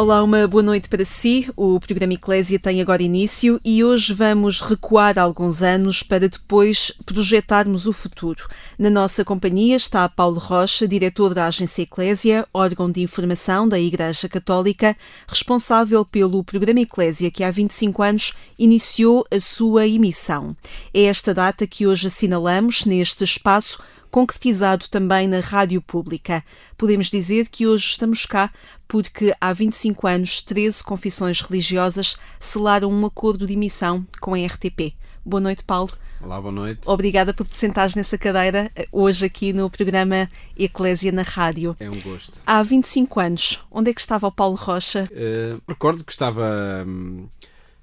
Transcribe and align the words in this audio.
Olá, 0.00 0.22
uma 0.22 0.48
boa 0.48 0.62
noite 0.62 0.88
para 0.88 1.04
si. 1.04 1.50
O 1.54 1.78
programa 1.78 2.14
Eclésia 2.14 2.58
tem 2.58 2.80
agora 2.80 3.02
início 3.02 3.60
e 3.62 3.84
hoje 3.84 4.14
vamos 4.14 4.62
recuar 4.62 5.18
alguns 5.18 5.62
anos 5.62 6.02
para 6.02 6.26
depois 6.26 6.90
projetarmos 7.04 7.86
o 7.86 7.92
futuro. 7.92 8.48
Na 8.78 8.88
nossa 8.88 9.26
companhia 9.26 9.76
está 9.76 10.08
Paulo 10.08 10.38
Rocha, 10.38 10.88
diretor 10.88 11.34
da 11.34 11.48
Agência 11.48 11.82
Eclésia, 11.82 12.48
órgão 12.54 12.90
de 12.90 13.02
informação 13.02 13.68
da 13.68 13.78
Igreja 13.78 14.26
Católica, 14.26 14.96
responsável 15.28 16.02
pelo 16.02 16.42
programa 16.42 16.80
Eclésia 16.80 17.30
que 17.30 17.44
há 17.44 17.50
25 17.50 18.02
anos 18.02 18.32
iniciou 18.58 19.26
a 19.30 19.38
sua 19.38 19.86
emissão. 19.86 20.56
É 20.94 21.02
esta 21.02 21.34
data 21.34 21.66
que 21.66 21.86
hoje 21.86 22.06
assinalamos 22.06 22.86
neste 22.86 23.22
espaço 23.22 23.78
concretizado 24.10 24.88
também 24.88 25.28
na 25.28 25.40
rádio 25.40 25.80
pública. 25.80 26.44
Podemos 26.76 27.08
dizer 27.08 27.48
que 27.48 27.66
hoje 27.66 27.86
estamos 27.86 28.26
cá 28.26 28.52
porque 28.88 29.34
há 29.40 29.52
25 29.52 30.06
anos 30.06 30.42
13 30.42 30.82
confissões 30.82 31.40
religiosas 31.40 32.16
selaram 32.38 32.90
um 32.90 33.06
acordo 33.06 33.46
de 33.46 33.52
emissão 33.52 34.06
com 34.20 34.34
a 34.34 34.38
RTP. 34.38 34.94
Boa 35.24 35.40
noite, 35.40 35.62
Paulo. 35.64 35.92
Olá, 36.20 36.40
boa 36.40 36.52
noite. 36.52 36.80
Obrigada 36.84 37.32
por 37.32 37.46
te 37.46 37.56
sentares 37.56 37.94
nessa 37.94 38.18
cadeira 38.18 38.70
eh, 38.76 38.86
hoje 38.92 39.24
aqui 39.24 39.52
no 39.52 39.70
programa 39.70 40.28
Eclésia 40.56 41.10
na 41.12 41.22
Rádio. 41.22 41.76
É 41.78 41.88
um 41.88 42.00
gosto. 42.00 42.42
Há 42.44 42.62
25 42.62 43.20
anos, 43.20 43.60
onde 43.70 43.90
é 43.90 43.94
que 43.94 44.00
estava 44.00 44.26
o 44.26 44.32
Paulo 44.32 44.56
Rocha? 44.56 45.04
Uh, 45.04 45.62
recordo 45.66 46.04
que 46.04 46.12
estava, 46.12 46.84
hum, 46.86 47.26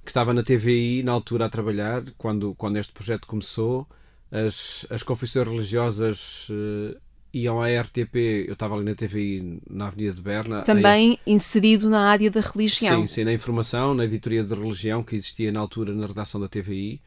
que 0.03 0.12
estava 0.12 0.34
na 0.34 0.44
TVI 0.44 1.02
na 1.03 1.14
altura 1.14 1.45
a 1.45 1.50
trabalhar, 1.50 2.03
quando, 2.17 2.53
quando 2.56 2.78
este 2.78 2.94
projeto 2.94 3.28
começou 3.28 3.88
as, 4.31 4.86
as 4.89 5.03
confissões 5.03 5.47
religiosas 5.47 6.47
uh, 6.50 6.97
iam 7.33 7.61
à 7.61 7.67
RTP, 7.81 8.45
eu 8.47 8.53
estava 8.53 8.75
ali 8.75 8.84
na 8.84 8.95
TVI, 8.95 9.61
na 9.69 9.88
Avenida 9.88 10.14
de 10.14 10.22
Berna. 10.22 10.61
Também 10.64 11.19
inserido 11.25 11.89
na 11.89 12.09
área 12.09 12.30
da 12.30 12.42
religião. 12.42 13.02
Sim, 13.02 13.08
sim, 13.08 13.23
na 13.23 13.34
informação, 13.34 13.94
na 13.94 14.06
editoria 14.06 14.44
de 14.44 14.53
religião 14.53 15.03
que 15.03 15.16
existia 15.16 15.52
na 15.52 15.59
altura 15.59 15.94
na 15.94 16.08
redação 16.08 16.39
da 16.42 16.47
TVI 16.47 17.02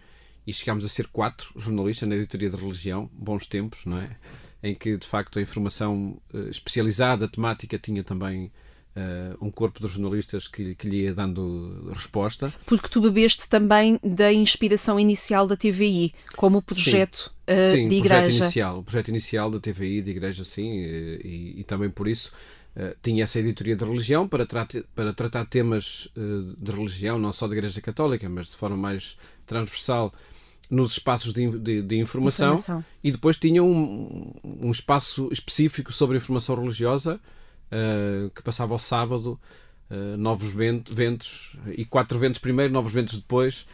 e 0.47 0.53
chegámos 0.53 0.85
a 0.85 0.89
ser 0.89 1.07
quatro 1.09 1.51
jornalistas 1.57 2.09
na 2.09 2.17
editoria 2.17 2.51
de 2.51 2.57
religião, 2.57 3.11
bons 3.13 3.47
tempos, 3.47 3.85
não 3.85 3.99
é? 3.99 4.17
Em 4.63 4.75
que 4.75 4.97
de 4.97 5.07
facto 5.07 5.39
a 5.39 5.43
informação 5.43 6.21
uh, 6.33 6.49
especializada, 6.49 7.29
temática, 7.29 7.79
tinha 7.79 8.05
também 8.05 8.53
Uh, 8.91 9.47
um 9.47 9.53
corpo 9.53 9.81
de 9.81 9.87
jornalistas 9.87 10.49
que, 10.49 10.75
que, 10.75 10.89
lhe 10.89 11.03
ia 11.03 11.15
dando 11.15 11.93
resposta. 11.95 12.53
Porque 12.67 12.89
tu 12.89 13.01
bebeste 13.01 13.49
também 13.49 14.01
da 14.03 14.33
inspiração 14.33 14.99
inicial 14.99 15.47
da 15.47 15.57
TVI, 15.57 16.13
como 16.37 16.61
projeto 16.61 17.33
sim. 17.49 17.55
Uh, 17.55 17.73
sim, 17.73 17.89
de 17.89 17.95
igreja. 17.95 18.23
Projeto 18.23 18.43
inicial, 18.43 18.79
o 18.79 18.83
projeto 18.83 19.09
inicial 19.09 19.51
da 19.53 19.61
TVI, 19.61 20.03
de 20.03 20.11
igreja, 20.11 20.43
sim, 20.43 20.69
e, 20.69 21.21
e, 21.25 21.61
e 21.61 21.65
também 21.65 21.89
por 21.89 22.09
isso 22.09 22.33
uh, 22.75 22.97
tinha 23.01 23.23
essa 23.23 23.39
editoria 23.39 23.77
de 23.77 23.85
religião 23.85 24.27
para, 24.27 24.45
tra 24.45 24.67
para 24.93 25.13
tratar 25.13 25.45
temas 25.47 26.09
de 26.59 26.73
religião, 26.73 27.17
não 27.17 27.33
só 27.33 27.47
da 27.47 27.55
Igreja 27.55 27.81
Católica, 27.81 28.29
mas 28.29 28.49
de 28.49 28.57
forma 28.57 28.77
mais 28.77 29.17
transversal 29.47 30.13
nos 30.69 30.93
espaços 30.93 31.33
de, 31.33 31.49
de, 31.59 31.83
de 31.83 31.97
informação, 31.97 32.55
informação, 32.55 32.85
e 33.03 33.13
depois 33.13 33.37
tinha 33.37 33.63
um, 33.63 34.33
um 34.43 34.71
espaço 34.71 35.29
específico 35.31 35.93
sobre 35.93 36.17
informação 36.17 36.57
religiosa 36.57 37.21
uh, 37.73 38.31
que 38.31 38.43
passava 38.43 38.73
ao 38.73 38.79
sábado, 38.79 39.39
uh, 39.91 40.17
novos 40.17 40.51
ventos, 40.51 41.53
e 41.77 41.85
quatro 41.85 42.19
ventos 42.19 42.39
primeiro, 42.39 42.73
novos 42.73 42.93
ventos 42.93 43.17
depois, 43.17 43.67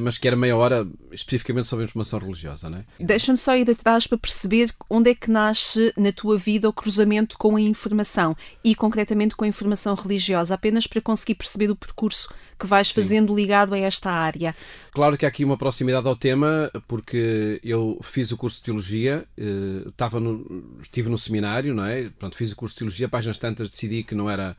mas 0.00 0.18
que 0.18 0.26
era 0.26 0.36
meia 0.36 0.56
hora 0.56 0.86
especificamente 1.12 1.68
sobre 1.68 1.84
a 1.84 1.86
informação 1.86 2.18
religiosa. 2.18 2.70
Não 2.70 2.78
é? 2.78 2.84
Deixa-me 2.98 3.38
só 3.38 3.56
ir 3.56 3.70
atrás 3.70 4.06
para 4.06 4.18
perceber 4.18 4.70
onde 4.88 5.10
é 5.10 5.14
que 5.14 5.30
nasce 5.30 5.92
na 5.96 6.12
tua 6.12 6.38
vida 6.38 6.68
o 6.68 6.72
cruzamento 6.72 7.36
com 7.38 7.56
a 7.56 7.60
informação 7.60 8.36
e 8.64 8.74
concretamente 8.74 9.36
com 9.36 9.44
a 9.44 9.48
informação 9.48 9.94
religiosa, 9.94 10.54
apenas 10.54 10.86
para 10.86 11.00
conseguir 11.00 11.34
perceber 11.34 11.70
o 11.70 11.76
percurso 11.76 12.28
que 12.58 12.66
vais 12.66 12.88
Sim. 12.88 12.94
fazendo 12.94 13.34
ligado 13.34 13.74
a 13.74 13.78
esta 13.78 14.10
área. 14.10 14.54
Claro 14.92 15.16
que 15.16 15.24
há 15.24 15.28
aqui 15.28 15.44
uma 15.44 15.56
proximidade 15.56 16.06
ao 16.08 16.16
tema, 16.16 16.70
porque 16.86 17.60
eu 17.62 17.98
fiz 18.02 18.32
o 18.32 18.36
curso 18.36 18.58
de 18.58 18.64
Teologia, 18.64 19.26
uh, 19.38 19.88
estava 19.88 20.18
no, 20.18 20.64
estive 20.82 21.08
no 21.08 21.18
seminário, 21.18 21.74
não 21.74 21.84
é? 21.84 22.10
Pronto, 22.18 22.36
fiz 22.36 22.52
o 22.52 22.56
curso 22.56 22.74
de 22.74 22.78
Teologia, 22.80 23.08
páginas 23.08 23.38
tantas 23.38 23.70
decidi 23.70 24.02
que 24.02 24.14
não 24.14 24.28
era 24.28 24.56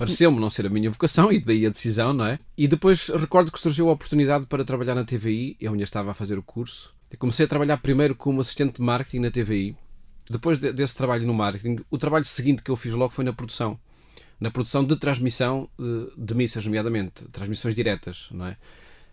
pareceu-me 0.00 0.40
não 0.40 0.48
ser 0.48 0.64
a 0.64 0.70
minha 0.70 0.90
vocação 0.90 1.30
e 1.30 1.38
daí 1.38 1.66
a 1.66 1.68
decisão, 1.68 2.14
não 2.14 2.24
é? 2.24 2.38
E 2.56 2.66
depois 2.66 3.08
recordo 3.08 3.52
que 3.52 3.60
surgiu 3.60 3.90
a 3.90 3.92
oportunidade 3.92 4.46
para 4.46 4.64
trabalhar 4.64 4.94
na 4.94 5.04
TVI, 5.04 5.58
eu 5.60 5.72
ainda 5.72 5.84
estava 5.84 6.12
a 6.12 6.14
fazer 6.14 6.38
o 6.38 6.42
curso. 6.42 6.94
Eu 7.10 7.18
comecei 7.18 7.44
a 7.44 7.48
trabalhar 7.48 7.76
primeiro 7.76 8.14
como 8.14 8.40
assistente 8.40 8.76
de 8.76 8.82
marketing 8.82 9.18
na 9.18 9.30
TVI. 9.30 9.76
Depois 10.30 10.56
de, 10.56 10.72
desse 10.72 10.96
trabalho 10.96 11.26
no 11.26 11.34
marketing, 11.34 11.80
o 11.90 11.98
trabalho 11.98 12.24
seguinte 12.24 12.62
que 12.62 12.70
eu 12.70 12.76
fiz 12.76 12.94
logo 12.94 13.12
foi 13.12 13.24
na 13.26 13.32
produção. 13.34 13.78
Na 14.40 14.50
produção 14.50 14.82
de 14.82 14.96
transmissão 14.96 15.68
de, 15.78 15.84
eh, 15.84 16.12
de 16.16 16.34
missas, 16.34 16.64
nomeadamente, 16.64 17.26
transmissões 17.28 17.74
diretas, 17.74 18.28
não 18.30 18.46
é? 18.46 18.56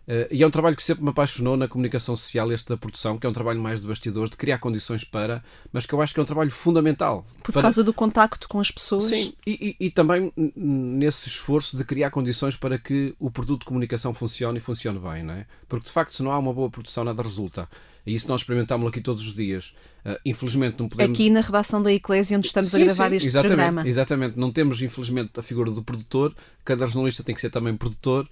Uh, 0.08 0.26
e 0.30 0.42
é 0.42 0.46
um 0.46 0.50
trabalho 0.50 0.74
que 0.74 0.82
sempre 0.82 1.04
me 1.04 1.10
apaixonou 1.10 1.54
na 1.54 1.68
comunicação 1.68 2.16
social, 2.16 2.50
este 2.50 2.70
da 2.70 2.78
produção, 2.78 3.18
que 3.18 3.26
é 3.26 3.30
um 3.30 3.32
trabalho 3.32 3.60
mais 3.60 3.78
de 3.78 3.86
bastidores, 3.86 4.30
de 4.30 4.38
criar 4.38 4.58
condições 4.58 5.04
para, 5.04 5.44
mas 5.70 5.84
que 5.84 5.94
eu 5.94 6.00
acho 6.00 6.14
que 6.14 6.20
é 6.20 6.22
um 6.22 6.26
trabalho 6.26 6.50
fundamental. 6.50 7.26
Por 7.42 7.52
para... 7.52 7.60
causa 7.60 7.84
do 7.84 7.92
contacto 7.92 8.48
com 8.48 8.58
as 8.58 8.70
pessoas? 8.70 9.04
Sim, 9.04 9.34
e, 9.46 9.76
e, 9.78 9.86
e, 9.86 9.90
também 9.90 10.32
nesse 10.56 11.28
esforço 11.28 11.76
de 11.76 11.84
criar 11.84 12.10
condições 12.10 12.56
para 12.56 12.78
que 12.78 13.14
o 13.20 13.30
produto 13.30 13.60
de 13.60 13.66
comunicação 13.66 14.14
funcione 14.14 14.56
e 14.56 14.60
funcione 14.62 14.98
bem, 14.98 15.22
não 15.22 15.34
é? 15.34 15.46
Porque 15.68 15.84
de 15.84 15.92
facto, 15.92 16.14
se 16.14 16.22
não 16.22 16.32
há 16.32 16.38
uma 16.38 16.54
boa 16.54 16.70
produção, 16.70 17.04
nada 17.04 17.22
resulta. 17.22 17.68
E 18.06 18.14
isso 18.14 18.26
nós 18.28 18.40
experimentámos 18.40 18.88
aqui 18.88 19.02
todos 19.02 19.22
os 19.26 19.34
dias. 19.34 19.74
Uh, 20.06 20.18
infelizmente 20.24 20.80
não 20.80 20.88
podemos. 20.88 21.18
Aqui 21.18 21.28
na 21.28 21.42
redação 21.42 21.82
da 21.82 21.92
Eclésia, 21.92 22.38
onde 22.38 22.46
estamos 22.46 22.70
sim, 22.70 22.80
a 22.80 22.84
gravar 22.86 23.10
sim, 23.10 23.16
este 23.16 23.28
exatamente, 23.28 23.56
programa. 23.56 23.86
Exatamente. 23.86 24.38
Não 24.38 24.50
temos, 24.50 24.80
infelizmente, 24.80 25.32
a 25.36 25.42
figura 25.42 25.70
do 25.70 25.82
produtor. 25.82 26.34
Cada 26.64 26.86
jornalista 26.86 27.22
tem 27.22 27.34
que 27.34 27.40
ser 27.42 27.50
também 27.50 27.76
produtor. 27.76 28.26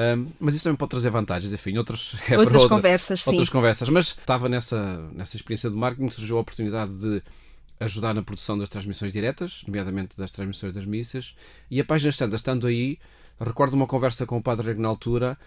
Um, 0.00 0.28
mas 0.40 0.54
isso 0.54 0.64
também 0.64 0.76
pode 0.76 0.90
trazer 0.90 1.10
vantagens, 1.10 1.52
enfim, 1.52 1.76
outras, 1.76 2.14
é 2.30 2.38
outras 2.38 2.62
outra, 2.62 2.76
conversas, 2.76 3.26
outras 3.26 3.48
sim. 3.48 3.52
conversas. 3.52 3.88
Mas 3.90 4.06
estava 4.06 4.48
nessa, 4.48 5.10
nessa 5.12 5.36
experiência 5.36 5.68
de 5.68 5.76
marketing, 5.76 6.08
surgiu 6.10 6.38
a 6.38 6.40
oportunidade 6.40 6.94
de 6.94 7.22
ajudar 7.80 8.14
na 8.14 8.22
produção 8.22 8.56
das 8.56 8.68
transmissões 8.68 9.12
diretas, 9.12 9.62
nomeadamente 9.66 10.16
das 10.16 10.30
transmissões 10.30 10.72
das 10.72 10.84
missas, 10.84 11.34
e 11.70 11.80
a 11.80 11.84
página 11.84 12.10
estando, 12.10 12.34
estando 12.34 12.66
aí, 12.66 12.98
recordo 13.38 13.74
uma 13.74 13.86
conversa 13.86 14.24
com 14.24 14.38
o 14.38 14.42
Padre 14.42 14.68
Rego 14.68 14.80
na 14.80 14.88
altura, 14.88 15.38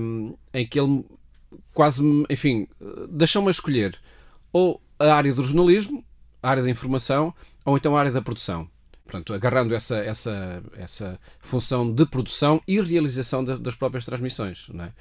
um, 0.00 0.34
em 0.52 0.66
que 0.66 0.78
ele 0.78 1.04
quase, 1.72 2.02
enfim, 2.28 2.68
deixou-me 3.08 3.48
a 3.48 3.50
escolher 3.50 3.98
ou 4.52 4.80
a 4.98 5.14
área 5.14 5.34
do 5.34 5.42
jornalismo, 5.42 6.04
a 6.42 6.50
área 6.50 6.62
da 6.62 6.70
informação, 6.70 7.34
ou 7.64 7.76
então 7.76 7.96
a 7.96 8.00
área 8.00 8.12
da 8.12 8.22
produção. 8.22 8.68
Portanto, 9.14 9.32
agarrando 9.32 9.74
essa, 9.76 9.98
essa, 9.98 10.62
essa 10.76 11.20
função 11.38 11.92
de 11.92 12.04
produção 12.04 12.60
e 12.66 12.80
realização 12.80 13.44
de, 13.44 13.56
das 13.58 13.76
próprias 13.76 14.04
transmissões. 14.04 14.66
Não 14.70 14.86
é? 14.86 14.92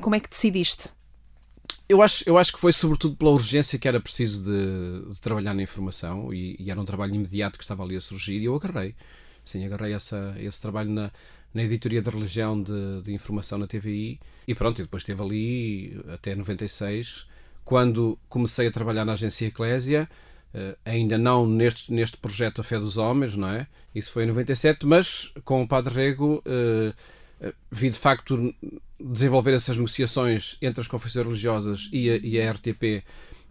Como 0.00 0.16
é 0.16 0.18
que 0.18 0.28
decidiste? 0.28 0.90
Eu 1.88 2.02
acho, 2.02 2.24
eu 2.26 2.36
acho 2.36 2.52
que 2.52 2.58
foi 2.58 2.72
sobretudo 2.72 3.14
pela 3.14 3.30
urgência 3.30 3.78
que 3.78 3.86
era 3.86 4.00
preciso 4.00 4.42
de, 4.42 5.12
de 5.12 5.20
trabalhar 5.20 5.54
na 5.54 5.62
informação 5.62 6.34
e, 6.34 6.56
e, 6.58 6.68
era 6.68 6.80
um 6.80 6.84
trabalho 6.84 7.14
imediato 7.14 7.56
que 7.56 7.62
estava 7.62 7.84
ali 7.84 7.96
a 7.96 8.00
surgir 8.00 8.40
e 8.40 8.46
eu 8.46 8.56
agarrei. 8.56 8.96
Sim, 9.44 9.64
agarrei 9.64 9.92
essa, 9.92 10.34
esse 10.40 10.60
trabalho 10.60 10.90
na, 10.90 11.12
na 11.54 11.62
editoria 11.62 12.02
de 12.02 12.10
religião 12.10 12.60
de, 12.60 13.02
de 13.04 13.12
informação 13.12 13.56
na 13.56 13.68
TVI 13.68 14.18
e 14.48 14.54
pronto, 14.54 14.80
e 14.80 14.82
depois 14.82 15.02
esteve 15.02 15.22
ali 15.22 16.00
até 16.12 16.34
96, 16.34 17.24
quando 17.64 18.18
comecei 18.28 18.66
a 18.66 18.72
trabalhar 18.72 19.04
na 19.04 19.12
agência 19.12 19.46
Eclésia 19.46 20.08
Uh, 20.54 20.76
ainda 20.84 21.16
não 21.16 21.46
neste, 21.46 21.92
neste 21.92 22.16
projeto 22.16 22.60
A 22.60 22.64
Fé 22.64 22.78
dos 22.78 22.96
Homens, 22.96 23.36
não 23.36 23.48
é? 23.48 23.66
Isso 23.94 24.10
foi 24.12 24.24
em 24.24 24.26
97, 24.26 24.84
mas 24.84 25.32
com 25.44 25.62
o 25.62 25.68
Padre 25.68 25.94
Rego 25.94 26.42
uh, 26.46 27.52
vi 27.70 27.88
de 27.88 27.98
facto 27.98 28.52
desenvolver 29.00 29.54
essas 29.54 29.76
negociações 29.76 30.58
entre 30.60 30.80
as 30.80 30.88
confissões 30.88 31.24
religiosas 31.24 31.88
e 31.92 32.10
a, 32.10 32.16
e 32.16 32.40
a 32.40 32.52
RTP 32.52 33.04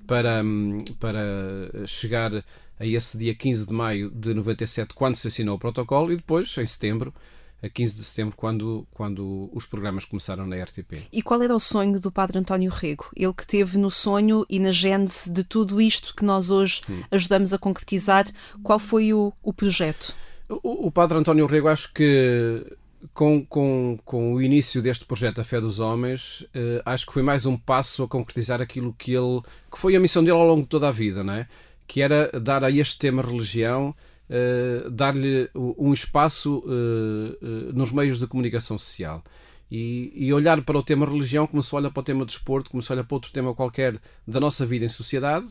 para, 0.06 0.44
um, 0.44 0.84
para 1.00 1.86
chegar 1.88 2.44
a 2.80 2.86
esse 2.86 3.18
dia 3.18 3.36
15 3.36 3.68
de 3.68 3.74
maio 3.74 4.10
de 4.10 4.34
97, 4.34 4.94
quando 4.94 5.16
se 5.16 5.28
assinou 5.28 5.56
o 5.56 5.60
protocolo, 5.60 6.12
e 6.12 6.16
depois, 6.16 6.58
em 6.58 6.66
setembro, 6.66 7.14
a 7.62 7.70
15 7.70 7.96
de 7.96 8.04
setembro, 8.04 8.36
quando, 8.38 8.88
quando 8.92 9.50
os 9.54 9.66
programas 9.66 10.06
começaram 10.06 10.46
na 10.46 10.56
RTP. 10.64 11.08
E 11.12 11.22
qual 11.22 11.42
era 11.42 11.56
o 11.56 11.60
sonho 11.60 12.00
do 12.00 12.12
Padre 12.12 12.40
António 12.40 12.72
Rego? 12.72 13.10
Ele 13.16 13.34
que 13.34 13.46
teve 13.46 13.78
no 13.78 13.92
sonho 13.92 14.46
e 14.50 14.60
na 14.60 14.72
gênese 14.72 15.32
de 15.32 15.44
tudo 15.44 15.82
isto 15.82 16.16
que 16.16 16.24
nós 16.24 16.50
hoje 16.50 16.82
hum. 16.90 17.04
ajudamos 17.12 17.54
a 17.54 17.58
concretizar, 17.58 18.26
qual 18.64 18.80
foi 18.80 19.14
o, 19.14 19.34
o 19.44 19.54
projeto? 19.54 20.16
O, 20.48 20.88
o 20.88 20.92
Padre 20.92 21.18
António 21.18 21.46
Rego, 21.46 21.68
acho 21.68 21.92
que 21.94 22.66
com, 23.14 23.46
com, 23.46 24.00
com 24.04 24.34
o 24.34 24.42
início 24.42 24.82
deste 24.82 25.06
projeto 25.06 25.40
A 25.40 25.44
Fé 25.44 25.60
dos 25.62 25.80
Homens, 25.80 26.46
eh, 26.54 26.82
acho 26.86 27.06
que 27.06 27.14
foi 27.14 27.24
mais 27.24 27.46
um 27.46 27.58
passo 27.58 28.04
a 28.04 28.08
concretizar 28.08 28.62
aquilo 28.62 28.94
que 28.94 29.14
ele 29.14 29.42
que 29.72 29.78
foi 29.78 29.96
a 29.96 30.00
missão 30.00 30.24
dele 30.24 30.38
ao 30.38 30.46
longo 30.46 30.64
de 30.64 30.68
toda 30.68 30.90
a 30.90 30.92
vida, 30.92 31.24
não 31.24 31.34
é? 31.34 31.48
Que 31.88 32.02
era 32.02 32.30
dar 32.40 32.64
a 32.64 32.72
este 32.72 32.98
tema 32.98 33.22
religião 33.22 33.96
uh, 34.30 34.90
dar-lhe 34.90 35.50
um 35.56 35.94
espaço 35.94 36.60
uh, 36.60 37.74
nos 37.74 37.92
meios 37.92 38.20
de 38.20 38.28
comunicação 38.28 38.78
social. 38.78 39.24
E, 39.72 40.12
e, 40.16 40.34
olhar 40.34 40.60
para 40.64 40.80
o 40.80 40.84
tema 40.84 41.06
religião 41.06 41.46
como 41.46 41.62
se 41.62 41.76
olha 41.76 41.92
para 41.92 42.00
o 42.00 42.04
tema 42.04 42.26
desporto, 42.26 42.72
como 42.72 42.82
se 42.82 42.92
olha 42.92 43.04
para 43.04 43.16
outro 43.16 43.32
tema 43.32 43.54
qualquer 43.54 44.00
da 44.28 44.40
nossa 44.40 44.66
vida 44.66 44.86
em 44.86 44.90
sociedade 44.90 45.48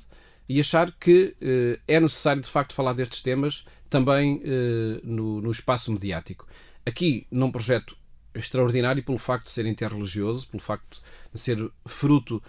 e 0.49 0.59
achar 0.59 0.91
que 0.93 1.37
eh, 1.41 1.79
é 1.87 2.01
necessário 2.01 2.41
de 2.41 2.49
facto 2.49 2.73
falar 2.73 2.95
destes 2.95 3.21
temas 3.21 3.65
também 3.91 4.41
eh, 4.45 5.01
no, 5.05 5.43
no, 5.43 5.51
espaço 5.51 5.93
mediático. 5.93 6.47
Aqui, 6.87 7.27
num 7.31 7.53
projeto 7.53 7.97
extraordinário 8.35 9.03
pelo 9.03 9.19
facto 9.19 9.45
de 9.45 9.51
ser 9.51 9.67
interreligioso, 9.67 10.49
pelo 10.49 10.63
facto 10.63 11.03
de 11.33 11.39
ser 11.39 11.71
fruto 11.87 12.43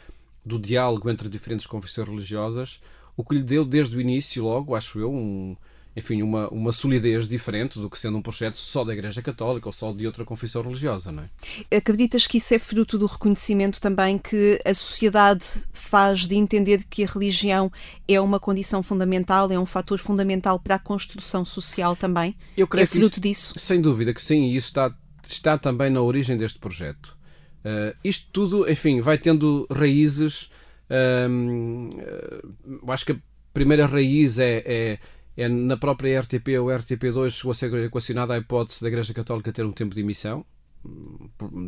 do 0.46 0.58
diálogo 0.58 1.10
entre 1.10 1.28
diferentes 1.28 1.68
confissões 1.68 2.08
religiosas, 2.08 2.82
o 3.18 3.24
que 3.24 3.36
lhe 3.36 3.44
deu 3.44 3.66
desde 3.66 3.98
o 3.98 4.02
início, 4.02 4.44
logo, 4.44 4.76
acho 4.76 4.98
eu, 4.98 5.12
um, 5.12 5.58
enfim, 6.00 6.22
uma, 6.22 6.50
uma 6.50 6.72
solidez 6.72 7.28
diferente 7.28 7.80
do 7.80 7.90
que 7.90 8.00
sendo 8.00 8.18
um 8.18 8.22
projeto 8.22 8.56
só 8.56 8.84
da 8.84 8.94
Igreja 8.94 9.22
Católica 9.22 9.70
ou 9.70 9.74
só 9.74 9.94
de 9.94 10.06
outra 10.06 10.26
confissão 10.26 10.62
religiosa, 10.62 11.12
não 11.12 11.24
é? 11.24 11.78
Acreditas 11.78 12.26
que 12.26 12.38
isso 12.38 12.54
é 12.54 12.60
fruto 12.60 12.98
do 12.98 13.06
reconhecimento 13.06 13.80
também 13.80 14.18
que 14.18 14.60
a 14.66 14.74
sociedade 14.74 15.46
faz 15.72 16.26
de 16.26 16.36
entender 16.36 16.84
que 16.90 17.04
a 17.04 17.08
religião 17.08 17.72
é 18.08 18.20
uma 18.20 18.40
condição 18.40 18.82
fundamental, 18.82 19.52
é 19.52 19.60
um 19.60 19.66
fator 19.66 20.00
fundamental 20.00 20.60
para 20.60 20.76
a 20.76 20.80
construção 20.80 21.46
social 21.46 21.96
também? 21.96 22.36
Eu 22.58 22.68
creio 22.68 22.84
é 22.84 22.88
fruto 22.88 23.20
isso, 23.20 23.22
disso? 23.22 23.54
Sem 23.58 23.80
dúvida 23.80 24.14
que 24.14 24.22
sim, 24.22 24.44
e 24.44 24.56
isso 24.56 24.68
está, 24.68 24.94
está 25.28 25.58
também 25.58 25.90
na 25.90 26.02
origem 26.02 26.36
deste 26.36 26.58
projeto. 26.58 27.18
Uh, 27.60 27.96
isto 28.04 28.26
tudo, 28.32 28.70
enfim, 28.70 29.02
vai 29.02 29.18
tendo 29.18 29.68
raízes 29.70 30.50
eu 30.90 32.92
acho 32.92 33.06
que 33.06 33.12
a 33.12 33.18
primeira 33.54 33.86
raiz 33.86 34.40
é, 34.40 34.64
é, 34.66 35.00
é, 35.40 35.48
na 35.48 35.78
própria 35.78 36.20
RTP 36.20 36.60
ou 36.60 36.68
RTP2 36.68 37.32
chegou 37.32 37.52
a 37.52 37.56
ser 37.56 37.74
equacionada 37.86 38.34
a 38.34 38.38
hipótese 38.38 38.82
da 38.82 38.90
Igreja 38.90 39.14
Católica 39.14 39.54
ter 39.54 39.66
um 39.66 39.72
tempo 39.72 39.96
de 39.96 40.02
emissão 40.02 40.46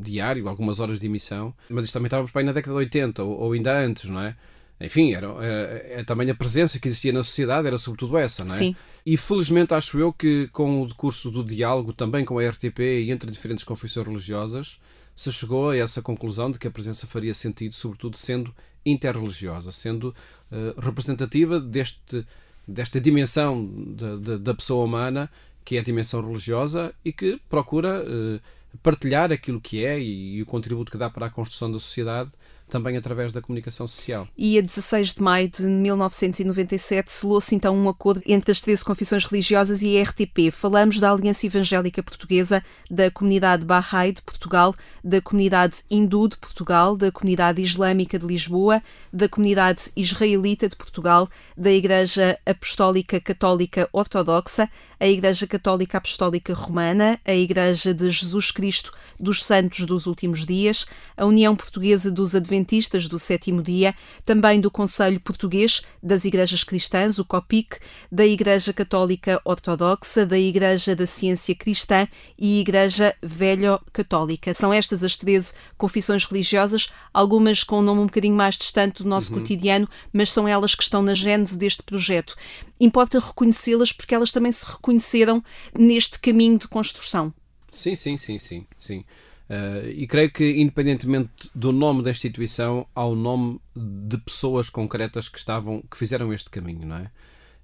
diário, 0.01 0.47
algumas 0.47 0.79
horas 0.79 0.99
de 0.99 1.05
emissão, 1.05 1.53
mas 1.69 1.85
isto 1.85 1.93
também 1.93 2.07
estávamos 2.07 2.31
bem 2.31 2.45
na 2.45 2.51
década 2.51 2.73
de 2.73 2.79
80 2.79 3.23
ou, 3.23 3.39
ou 3.39 3.51
ainda 3.53 3.77
antes, 3.77 4.09
não 4.09 4.21
é? 4.21 4.35
Enfim, 4.79 5.13
era, 5.13 5.27
é, 5.41 5.99
é, 5.99 6.03
também 6.03 6.29
a 6.29 6.35
presença 6.35 6.79
que 6.79 6.87
existia 6.87 7.13
na 7.13 7.21
sociedade 7.21 7.67
era 7.67 7.77
sobretudo 7.77 8.17
essa, 8.17 8.43
não 8.43 8.55
é? 8.55 8.57
Sim. 8.57 8.75
E 9.05 9.15
felizmente 9.15 9.73
acho 9.73 9.99
eu 9.99 10.11
que 10.11 10.47
com 10.51 10.81
o 10.81 10.87
decurso 10.87 11.29
do 11.29 11.43
diálogo, 11.43 11.93
também 11.93 12.25
com 12.25 12.39
a 12.39 12.49
RTP 12.49 12.79
e 12.79 13.11
entre 13.11 13.29
diferentes 13.29 13.63
confissões 13.63 14.07
religiosas, 14.07 14.79
se 15.15 15.31
chegou 15.31 15.69
a 15.69 15.77
essa 15.77 16.01
conclusão 16.01 16.49
de 16.49 16.57
que 16.57 16.67
a 16.67 16.71
presença 16.71 17.05
faria 17.05 17.33
sentido, 17.33 17.75
sobretudo 17.75 18.17
sendo 18.17 18.53
interreligiosa, 18.85 19.71
sendo 19.71 20.15
uh, 20.51 20.79
representativa 20.81 21.59
deste, 21.59 22.25
desta 22.67 22.99
dimensão 22.99 23.65
de, 23.65 24.19
de, 24.19 24.37
da 24.37 24.53
pessoa 24.53 24.85
humana, 24.85 25.29
que 25.63 25.77
é 25.77 25.79
a 25.79 25.83
dimensão 25.83 26.21
religiosa, 26.21 26.93
e 27.03 27.11
que 27.11 27.39
procura 27.49 28.03
uh, 28.03 28.39
partilhar 28.81 29.31
aquilo 29.31 29.59
que 29.59 29.85
é 29.85 29.99
e, 29.99 30.37
e, 30.37 30.41
o 30.41 30.45
contributo 30.45 30.91
que 30.91 30.97
dá 30.97 31.09
para 31.09 31.27
a 31.27 31.29
construção 31.29 31.71
da 31.71 31.79
sociedade 31.79 32.31
também 32.71 32.95
através 32.95 33.33
da 33.33 33.41
comunicação 33.41 33.85
social. 33.85 34.25
E 34.37 34.57
a 34.57 34.61
16 34.61 35.15
de 35.15 35.21
maio 35.21 35.49
de 35.49 35.63
1997 35.63 37.11
selou-se 37.11 37.53
então 37.53 37.75
um 37.75 37.89
acordo 37.89 38.21
entre 38.25 38.49
as 38.51 38.61
13 38.61 38.85
confissões 38.85 39.25
religiosas 39.25 39.81
e 39.81 39.99
a 39.99 40.03
RTP. 40.03 40.49
Falamos 40.51 40.97
da 40.97 41.11
Aliança 41.11 41.45
Evangélica 41.45 42.01
Portuguesa, 42.01 42.63
da 42.89 43.11
Comunidade 43.11 43.65
Bahá'í 43.65 44.13
de 44.13 44.21
Portugal, 44.21 44.73
da 45.03 45.21
Comunidade 45.21 45.83
Hindu 45.91 46.29
de 46.29 46.37
Portugal, 46.37 46.95
da 46.95 47.11
Comunidade 47.11 47.61
Islâmica 47.61 48.17
de 48.17 48.25
Lisboa, 48.25 48.81
da 49.11 49.27
Comunidade 49.27 49.91
Israelita 49.93 50.69
de 50.69 50.77
Portugal, 50.77 51.29
da 51.57 51.71
Igreja 51.71 52.39
Apostólica 52.45 53.19
Católica 53.19 53.89
Ortodoxa, 53.91 54.69
a 55.01 55.07
Igreja 55.07 55.47
Católica 55.47 55.97
Apostólica 55.97 56.53
Romana, 56.53 57.19
a 57.25 57.33
Igreja 57.33 57.91
de 57.91 58.07
Jesus 58.07 58.51
Cristo 58.51 58.91
dos 59.19 59.43
Santos 59.43 59.87
dos 59.87 60.05
Últimos 60.05 60.45
Dias, 60.45 60.85
a 61.17 61.25
União 61.25 61.55
Portuguesa 61.55 62.11
dos 62.11 62.35
Adventistas 62.35 63.07
do 63.07 63.17
Sétimo 63.17 63.63
Dia, 63.63 63.95
também 64.23 64.61
do 64.61 64.69
Conselho 64.69 65.19
Português 65.19 65.81
das 66.03 66.23
Igrejas 66.23 66.63
Cristãs, 66.63 67.17
o 67.17 67.25
COPIC, 67.25 67.79
da 68.11 68.23
Igreja 68.23 68.71
Católica 68.73 69.41
Ortodoxa, 69.43 70.23
da 70.23 70.37
Igreja 70.37 70.95
da 70.95 71.07
Ciência 71.07 71.55
Cristã 71.55 72.07
e 72.37 72.59
Igreja 72.61 73.15
Velho-Católica. 73.23 74.53
São 74.53 74.71
estas 74.71 75.03
as 75.03 75.15
13 75.15 75.51
confissões 75.79 76.25
religiosas, 76.25 76.89
algumas 77.11 77.63
com 77.63 77.79
um 77.79 77.81
nome 77.81 78.01
um 78.01 78.05
bocadinho 78.05 78.35
mais 78.35 78.55
distante 78.55 79.01
do 79.01 79.09
nosso 79.09 79.33
uhum. 79.33 79.39
cotidiano, 79.39 79.89
mas 80.13 80.31
são 80.31 80.47
elas 80.47 80.75
que 80.75 80.83
estão 80.83 81.01
na 81.01 81.15
gênese 81.15 81.57
deste 81.57 81.81
projeto. 81.81 82.35
Importa 82.79 83.19
reconhecê-las 83.19 83.91
porque 83.91 84.15
elas 84.15 84.31
também 84.31 84.51
se 84.51 84.65
reconheceram 84.91 85.43
neste 85.77 86.19
caminho 86.19 86.57
de 86.57 86.67
construção. 86.67 87.33
Sim, 87.69 87.95
sim, 87.95 88.17
sim, 88.17 88.37
sim, 88.37 88.67
sim. 88.77 89.05
Uh, 89.49 89.87
e 89.89 90.07
creio 90.07 90.31
que, 90.31 90.61
independentemente 90.61 91.49
do 91.53 91.71
nome 91.71 92.03
da 92.03 92.11
instituição, 92.11 92.87
há 92.95 93.05
o 93.05 93.15
nome 93.15 93.59
de 93.75 94.17
pessoas 94.17 94.69
concretas 94.69 95.27
que 95.27 95.37
estavam, 95.37 95.81
que 95.89 95.97
fizeram 95.97 96.33
este 96.33 96.49
caminho, 96.49 96.85
não 96.85 96.97
é? 96.97 97.11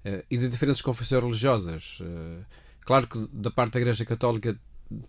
Uh, 0.04 0.24
e 0.30 0.36
de 0.36 0.48
diferentes 0.48 0.82
confissões 0.82 1.22
religiosas. 1.22 1.98
Uh, 2.00 2.44
claro 2.82 3.06
que 3.06 3.26
da 3.32 3.50
parte 3.50 3.74
da 3.74 3.80
Igreja 3.80 4.04
Católica 4.04 4.58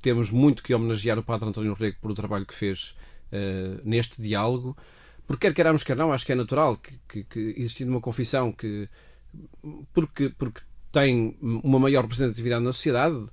temos 0.02 0.32
muito 0.32 0.64
que 0.64 0.74
homenagear 0.74 1.18
o 1.18 1.24
Padre 1.24 1.50
António 1.50 1.74
Rego 1.74 1.98
por 2.02 2.12
o 2.12 2.16
trabalho 2.16 2.46
que 2.46 2.54
fez 2.54 2.96
neste 3.86 4.20
diálogo, 4.20 4.76
porque 5.28 5.46
quer 5.46 5.54
queiramos, 5.54 5.84
quer 5.84 5.96
não, 5.96 6.12
acho 6.12 6.26
que 6.26 6.32
é 6.32 6.36
natural 6.36 6.76
que, 6.78 7.00
que, 7.08 7.24
que 7.24 7.54
existindo 7.56 7.92
uma 7.92 8.02
confissão 8.02 8.52
que 8.52 8.90
porque, 9.94 10.30
porque 10.30 10.62
tem 10.92 11.38
uma 11.42 11.80
maior 11.80 12.02
representatividade 12.02 12.64
na 12.64 12.74
sociedade, 12.74 13.26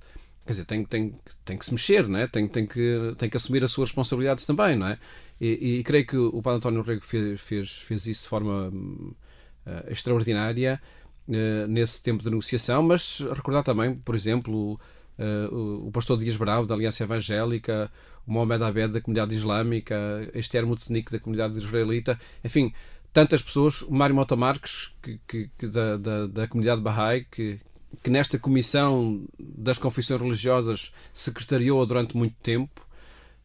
quer 0.45 0.53
dizer, 0.53 0.65
tem, 0.65 0.85
tem, 0.85 1.13
tem 1.43 1.57
que 1.57 1.65
se 1.65 1.71
mexer, 1.71 2.07
não 2.07 2.19
é? 2.19 2.27
tem, 2.27 2.47
tem, 2.47 2.65
que, 2.65 3.13
tem 3.17 3.29
que 3.29 3.37
assumir 3.37 3.63
as 3.63 3.71
suas 3.71 3.89
responsabilidades 3.89 4.45
também, 4.45 4.75
não 4.75 4.87
é? 4.87 4.97
E, 5.39 5.79
e 5.79 5.83
creio 5.83 6.05
que 6.05 6.17
o 6.17 6.41
Padre 6.41 6.57
António 6.57 6.81
Rego 6.81 7.03
fez, 7.03 7.39
fez, 7.41 7.77
fez 7.77 8.07
isso 8.07 8.23
de 8.23 8.29
forma 8.29 8.69
uh, 8.69 9.91
extraordinária 9.91 10.81
uh, 11.27 11.67
nesse 11.67 12.01
tempo 12.01 12.23
de 12.23 12.29
negociação, 12.29 12.81
mas 12.81 13.19
recordar 13.19 13.63
também, 13.63 13.95
por 13.95 14.15
exemplo, 14.15 14.79
uh, 15.19 15.87
o, 15.87 15.91
pastor 15.91 16.17
Dias 16.17 16.37
Bravo, 16.37 16.65
da 16.65 16.73
Aliança 16.73 17.03
Evangélica, 17.03 17.91
o 18.25 18.31
Mohamed 18.31 18.63
Abed, 18.63 18.93
da 18.93 19.01
comunidade 19.01 19.35
islâmica, 19.35 19.95
Esther 20.33 20.65
Mutznik, 20.65 21.11
da 21.11 21.19
comunidade 21.19 21.57
israelita, 21.57 22.19
enfim, 22.43 22.73
tantas 23.13 23.41
pessoas, 23.41 23.81
o 23.81 23.93
Mário 23.93 24.15
Mota 24.15 24.35
Marques, 24.35 24.91
que, 25.01 25.19
que, 25.27 25.49
que 25.57 25.67
da, 25.67 25.97
da, 25.97 26.27
da, 26.27 26.47
comunidade 26.47 26.81
Bahá'í, 26.81 27.25
que, 27.31 27.59
que 28.03 28.09
nesta 28.09 28.37
comissão 28.37 29.25
das 29.39 29.77
confissões 29.77 30.21
religiosas 30.21 30.91
secretariou 31.13 31.85
durante 31.85 32.15
muito 32.15 32.35
tempo, 32.41 32.85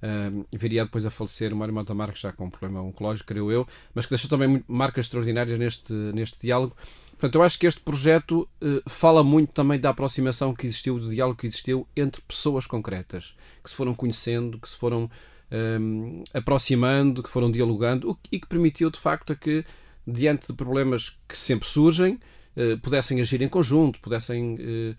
uh, 0.02 0.47
viria 0.52 0.85
depois 0.85 1.07
a 1.07 1.11
falecer 1.11 1.52
o 1.52 1.57
Mário 1.57 1.75
Mota 1.75 1.95
Marques, 1.95 2.21
já 2.21 2.33
com 2.33 2.47
um 2.47 2.50
problema 2.50 2.83
oncológico, 2.83 3.28
creio 3.28 3.50
eu, 3.50 3.66
mas 3.95 4.04
que 4.04 4.11
deixou 4.11 4.28
também 4.28 4.62
marcas 4.69 5.07
extraordinárias 5.07 5.59
neste, 5.59 5.92
neste 5.92 6.38
diálogo. 6.40 6.76
Portanto, 7.12 7.37
eu 7.37 7.42
acho 7.45 7.59
que 7.59 7.66
este 7.69 7.81
projeto 7.81 8.49
uh, 8.61 8.90
fala 8.90 9.23
muito 9.23 9.52
também 9.52 9.78
da 9.78 9.90
aproximação 9.90 10.52
que 10.52 10.66
existiu, 10.66 10.99
do 10.99 11.09
diálogo 11.09 11.38
que 11.38 11.47
existiu 11.47 11.87
entre 11.97 12.21
pessoas 12.23 12.66
concretas, 12.66 13.37
que 13.62 13.71
se 13.71 13.76
foram 13.76 13.95
conhecendo, 13.95 14.59
que 14.59 14.69
se 14.69 14.76
foram 14.76 15.09
um, 15.52 16.25
aproximando, 16.32 17.23
que 17.23 17.28
foram 17.28 17.50
dialogando 17.50 18.18
e 18.30 18.40
que 18.40 18.47
permitiu 18.47 18.90
de 18.90 18.99
facto 18.99 19.32
a 19.32 19.37
que, 19.37 19.64
diante 20.06 20.49
de 20.49 20.52
problemas 20.54 21.16
que 21.28 21.37
sempre 21.37 21.68
surgem, 21.68 22.18
uh, 22.56 22.78
pudessem 22.80 23.21
agir 23.21 23.42
em 23.42 23.49
conjunto, 23.49 24.00
pudessem 24.00 24.54
uh, 24.54 24.97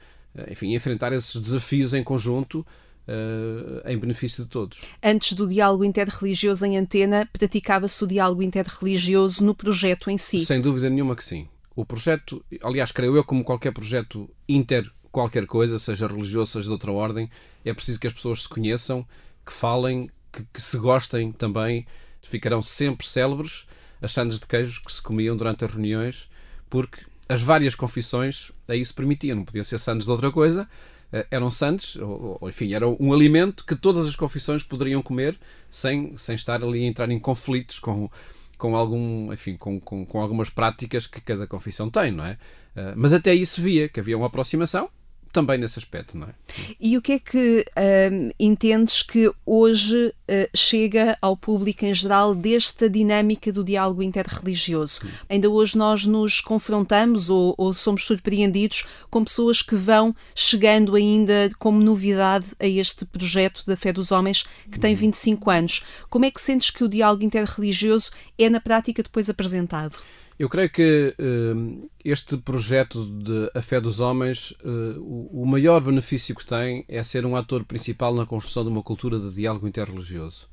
enfim, 0.50 0.74
enfrentar 0.74 1.12
esses 1.14 1.40
desafios 1.40 1.94
em 1.94 2.04
conjunto. 2.04 2.66
Uh, 3.06 3.86
em 3.86 3.98
benefício 3.98 4.46
de 4.46 4.50
todos. 4.50 4.80
Antes 5.04 5.34
do 5.34 5.46
diálogo 5.46 5.84
interreligioso 5.84 6.66
em 6.66 6.78
antena, 6.78 7.28
praticava-se 7.34 8.02
o 8.02 8.08
diálogo 8.08 8.42
interreligioso 8.42 9.44
no 9.44 9.54
projeto 9.54 10.10
em 10.10 10.18
si? 10.18 10.46
Sem 10.46 10.62
dúvida 10.62 10.90
nenhuma 10.90 11.14
que 11.14 11.26
sim. 11.26 11.50
O 11.76 11.86
projeto, 11.86 12.42
aliás, 12.62 12.94
creio 12.94 13.18
eu, 13.18 13.24
como 13.26 13.44
qualquer 13.44 13.74
projeto 13.74 14.30
inter 14.48 14.90
qualquer 15.14 15.46
coisa, 15.46 15.78
seja 15.78 16.08
religioso, 16.08 16.54
seja 16.54 16.66
de 16.66 16.72
outra 16.72 16.92
ordem, 16.92 17.30
é 17.64 17.72
preciso 17.72 18.00
que 18.00 18.08
as 18.08 18.14
pessoas 18.14 18.42
se 18.42 18.50
conheçam, 18.50 19.06
que 19.46 19.54
falem, 19.54 20.10
que, 20.34 20.44
que 20.52 20.62
se 20.62 20.78
gostem 20.78 21.32
também, 21.32 21.86
ficarão 22.22 22.64
sempre 22.64 23.08
célebres 23.08 23.66
as 24.02 24.12
sandes 24.12 24.40
de 24.40 24.46
queijo 24.46 24.82
que 24.86 24.92
se 24.92 25.02
comiam 25.02 25.38
durante 25.38 25.64
as 25.64 25.72
reuniões, 25.72 26.30
porque 26.70 27.02
as 27.30 27.42
várias 27.42 27.74
confissões 27.74 28.52
a 28.68 28.76
isso 28.76 28.94
permitiam, 28.94 29.38
não 29.38 29.46
podiam 29.46 29.64
ser 29.64 29.80
sandes 29.80 30.06
de 30.06 30.12
outra 30.12 30.30
coisa, 30.30 30.68
eh, 31.12 31.26
eram 31.32 31.50
sandes, 31.50 31.96
ou, 31.96 32.38
ou, 32.42 32.50
enfim, 32.50 32.74
era 32.74 32.86
um 32.88 33.14
alimento 33.14 33.66
que 33.66 33.76
todas 33.76 34.06
as 34.06 34.16
confissões 34.16 34.62
poderiam 34.62 35.02
comer 35.02 35.40
sem, 35.72 36.18
sem 36.18 36.36
estar 36.36 36.62
ali 36.62 36.84
a 36.84 36.88
entrar 36.88 37.10
em 37.10 37.20
conflitos 37.20 37.80
com, 37.80 38.10
com, 38.58 38.76
algum, 38.76 39.32
enfim, 39.32 39.56
com, 39.56 39.80
com, 39.80 40.06
com 40.06 40.20
algumas 40.20 40.50
práticas 40.50 41.08
que 41.08 41.22
cada 41.22 41.48
confissão 41.48 41.90
tem, 41.90 42.12
não 42.12 42.26
é? 42.26 42.38
Eh, 42.76 42.94
mas 42.98 43.14
até 43.14 43.34
isso 43.34 43.62
via 43.62 43.88
que 43.88 44.02
havia 44.02 44.18
uma 44.18 44.28
aproximação, 44.28 44.90
também 45.34 45.58
nesse 45.58 45.80
aspecto, 45.80 46.16
não 46.16 46.28
é? 46.28 46.34
E 46.80 46.96
o 46.96 47.02
que 47.02 47.14
é 47.14 47.20
que 47.20 47.66
hum, 48.12 48.30
entendes 48.40 49.02
que 49.02 49.30
hoje 49.44 50.08
uh, 50.08 50.50
chega 50.56 51.18
ao 51.20 51.36
público 51.36 51.84
em 51.84 51.94
geral 51.94 52.36
desta 52.36 52.88
dinâmica 52.88 53.52
do 53.52 53.64
diálogo 53.64 54.04
interreligioso? 54.04 55.00
Hum. 55.04 55.10
Ainda 55.28 55.50
hoje 55.50 55.76
nós 55.76 56.06
nos 56.06 56.40
confrontamos 56.40 57.32
ou, 57.32 57.56
ou, 57.58 57.74
somos 57.74 58.06
surpreendidos 58.06 58.86
com 59.10 59.24
pessoas 59.24 59.64
que 59.64 59.76
vão 59.76 60.16
chegando 60.36 60.96
ainda 60.96 61.50
como 61.58 61.82
novidade 61.82 62.46
a 62.60 62.68
este 62.68 63.04
projeto 63.04 63.66
da 63.66 63.76
fé 63.76 63.92
dos 63.92 64.12
homens 64.12 64.46
que 64.72 64.80
tem 64.80 64.94
25 64.94 65.50
hum. 65.50 65.54
anos. 65.54 65.84
Como 66.12 66.26
é 66.26 66.32
que 66.32 66.40
sentes 66.40 66.70
que 66.70 66.84
o 66.84 66.88
diálogo 66.88 67.24
interreligioso 67.24 68.12
é 68.38 68.50
na 68.52 68.62
prática 68.62 69.02
depois 69.02 69.32
apresentado? 69.32 69.96
Eu 70.38 70.50
creio 70.50 70.70
que 70.70 71.16
uh, 71.20 71.90
este 72.04 72.38
projeto 72.38 73.06
de 73.06 73.52
A 73.54 73.62
Fé 73.62 73.80
dos 73.80 74.00
Homens, 74.00 74.52
uh, 74.64 75.00
o, 75.00 75.44
o, 75.44 75.46
maior 75.46 75.80
benefício 75.80 76.36
que 76.36 76.46
tem 76.46 76.84
é 76.88 77.04
ser 77.04 77.26
um 77.26 77.36
ator 77.36 77.64
principal 77.64 78.14
na 78.16 78.26
construção 78.26 78.64
de 78.64 78.70
uma 78.70 78.82
cultura 78.82 79.20
de 79.20 79.34
diálogo 79.34 79.68
interreligioso. 79.68 80.48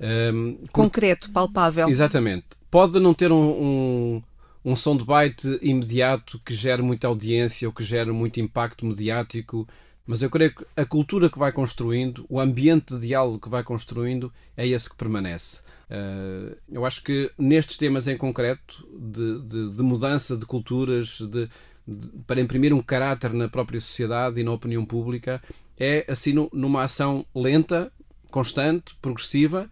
Um, 0.00 0.58
Concreto, 0.72 1.30
palpável. 1.30 1.88
Exatamente. 1.88 2.46
Pode 2.70 2.98
não 2.98 3.14
ter 3.14 3.30
um, 3.30 3.36
um, 3.36 4.22
um 4.64 4.74
som 4.74 4.96
de 4.96 5.04
byte 5.04 5.58
imediato 5.62 6.40
que 6.44 6.54
gere 6.54 6.82
muita 6.82 7.06
audiência 7.06 7.68
ou 7.68 7.74
que 7.74 7.84
gere 7.84 8.10
muito 8.10 8.40
impacto 8.40 8.84
mediático, 8.84 9.68
mas 10.06 10.22
eu 10.22 10.30
creio 10.30 10.54
que 10.54 10.64
a 10.76 10.84
cultura 10.84 11.30
que 11.30 11.38
vai 11.38 11.52
construindo, 11.52 12.24
o 12.28 12.40
ambiente 12.40 12.94
de 12.94 13.06
diálogo 13.06 13.38
que 13.38 13.48
vai 13.48 13.62
construindo, 13.62 14.32
é 14.56 14.66
esse 14.66 14.88
que 14.90 14.96
permanece. 14.96 15.60
Uh, 15.90 16.56
eu 16.70 16.86
acho 16.86 17.02
que 17.02 17.30
nestes 17.38 17.76
temas 17.76 18.06
em 18.06 18.16
concreto, 18.16 18.86
de, 18.98 19.40
de, 19.42 19.76
de 19.76 19.82
mudança 19.82 20.36
de 20.36 20.46
culturas, 20.46 21.20
de, 21.20 21.48
para 22.26 22.40
imprimir 22.40 22.72
um 22.72 22.82
caráter 22.82 23.32
na 23.32 23.48
própria 23.48 23.80
sociedade 23.80 24.40
e 24.40 24.44
na 24.44 24.52
opinião 24.52 24.84
pública, 24.84 25.42
é 25.78 26.04
assim 26.08 26.34
numa 26.52 26.84
ação 26.84 27.24
lenta, 27.34 27.92
constante, 28.30 28.94
progressiva, 29.00 29.68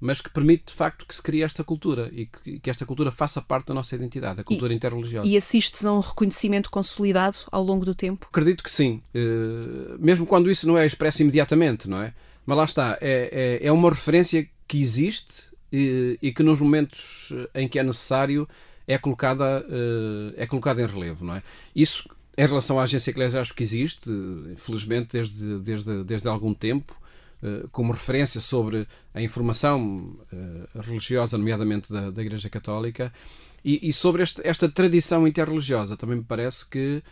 mas 0.00 0.20
que 0.20 0.30
permite 0.30 0.66
de 0.66 0.74
facto 0.74 1.04
que 1.06 1.14
se 1.14 1.22
crie 1.22 1.42
esta 1.42 1.64
cultura 1.64 2.08
e 2.12 2.26
que, 2.26 2.60
que 2.60 2.70
esta 2.70 2.86
cultura 2.86 3.10
faça 3.10 3.42
parte 3.42 3.66
da 3.66 3.74
nossa 3.74 3.94
identidade, 3.94 4.40
a 4.40 4.44
cultura 4.44 4.72
e, 4.72 4.76
interreligiosa. 4.76 5.28
E 5.28 5.36
assistes 5.36 5.84
a 5.84 5.92
um 5.92 6.00
reconhecimento 6.00 6.70
consolidado 6.70 7.38
ao 7.50 7.62
longo 7.62 7.84
do 7.84 7.94
tempo? 7.94 8.26
Acredito 8.30 8.62
que 8.62 8.70
sim, 8.70 9.02
uh, 9.14 9.98
mesmo 9.98 10.26
quando 10.26 10.50
isso 10.50 10.66
não 10.66 10.78
é 10.78 10.86
expresso 10.86 11.22
imediatamente, 11.22 11.88
não 11.88 12.02
é? 12.02 12.14
Mas 12.46 12.56
lá 12.56 12.64
está, 12.64 12.98
é, 13.00 13.58
é, 13.62 13.66
é 13.66 13.72
uma 13.72 13.90
referência 13.90 14.48
que 14.66 14.80
existe 14.80 15.48
e, 15.72 16.18
e 16.22 16.32
que 16.32 16.42
nos 16.42 16.60
momentos 16.60 17.32
em 17.54 17.68
que 17.68 17.78
é 17.78 17.82
necessário 17.82 18.48
é 18.88 18.96
colocada, 18.96 19.64
eh, 19.68 20.42
é 20.42 20.46
colocada 20.46 20.82
em 20.82 20.86
relevo. 20.86 21.24
Não 21.24 21.36
é? 21.36 21.42
Isso, 21.76 22.08
em 22.36 22.46
relação 22.46 22.80
à 22.80 22.84
agência 22.84 23.10
eclesiástica, 23.10 23.56
que 23.56 23.62
existe, 23.62 24.10
felizmente, 24.56 25.10
desde, 25.12 25.58
desde, 25.58 26.04
desde 26.04 26.26
algum 26.26 26.54
tempo, 26.54 26.97
eh, 26.97 26.97
como 27.70 27.92
referência 27.92 28.40
sobre 28.40 28.86
a 29.14 29.22
informação 29.22 30.18
eh, 30.32 30.80
religiosa, 30.80 31.38
nomeadamente 31.38 31.92
da, 31.92 32.10
da 32.10 32.22
Igreja 32.22 32.48
Católica, 32.48 33.12
e, 33.64 33.88
e 33.88 33.92
sobre 33.92 34.22
este, 34.22 34.40
esta 34.46 34.68
tradição 34.68 35.26
interreligiosa. 35.26 35.96
Também 35.96 36.18
me 36.18 36.24
parece 36.24 36.68
que, 36.68 37.02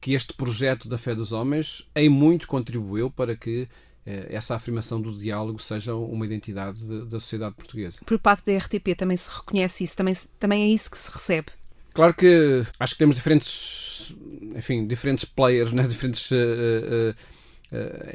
que 0.00 0.12
este 0.12 0.34
projeto 0.34 0.88
da 0.88 0.98
fé 0.98 1.14
dos 1.14 1.32
homens, 1.32 1.88
em 1.94 2.08
muito 2.08 2.46
contribuiu 2.46 3.10
para 3.10 3.34
que 3.36 3.68
eh, 4.06 4.28
essa 4.30 4.54
afirmação 4.54 5.02
do 5.02 5.12
diálogo 5.12 5.60
seja 5.60 5.92
uma 5.96 6.24
identidade 6.24 6.80
de, 6.80 7.06
da 7.06 7.18
sociedade 7.18 7.56
portuguesa. 7.56 7.98
Por 8.06 8.18
parte 8.20 8.46
da 8.46 8.56
RTP 8.56 8.94
também 8.96 9.16
se 9.16 9.28
reconhece 9.28 9.82
isso, 9.82 9.96
também, 9.96 10.14
também 10.38 10.62
é 10.62 10.68
isso 10.68 10.88
que 10.88 10.96
se 10.96 11.10
recebe. 11.10 11.48
Claro 11.92 12.14
que 12.14 12.64
acho 12.78 12.94
que 12.94 12.98
temos 13.00 13.16
diferentes, 13.16 14.14
enfim, 14.54 14.86
diferentes 14.86 15.24
players, 15.24 15.72
né? 15.72 15.82
diferentes, 15.88 16.30
uh, 16.30 16.36
uh, 16.36 17.14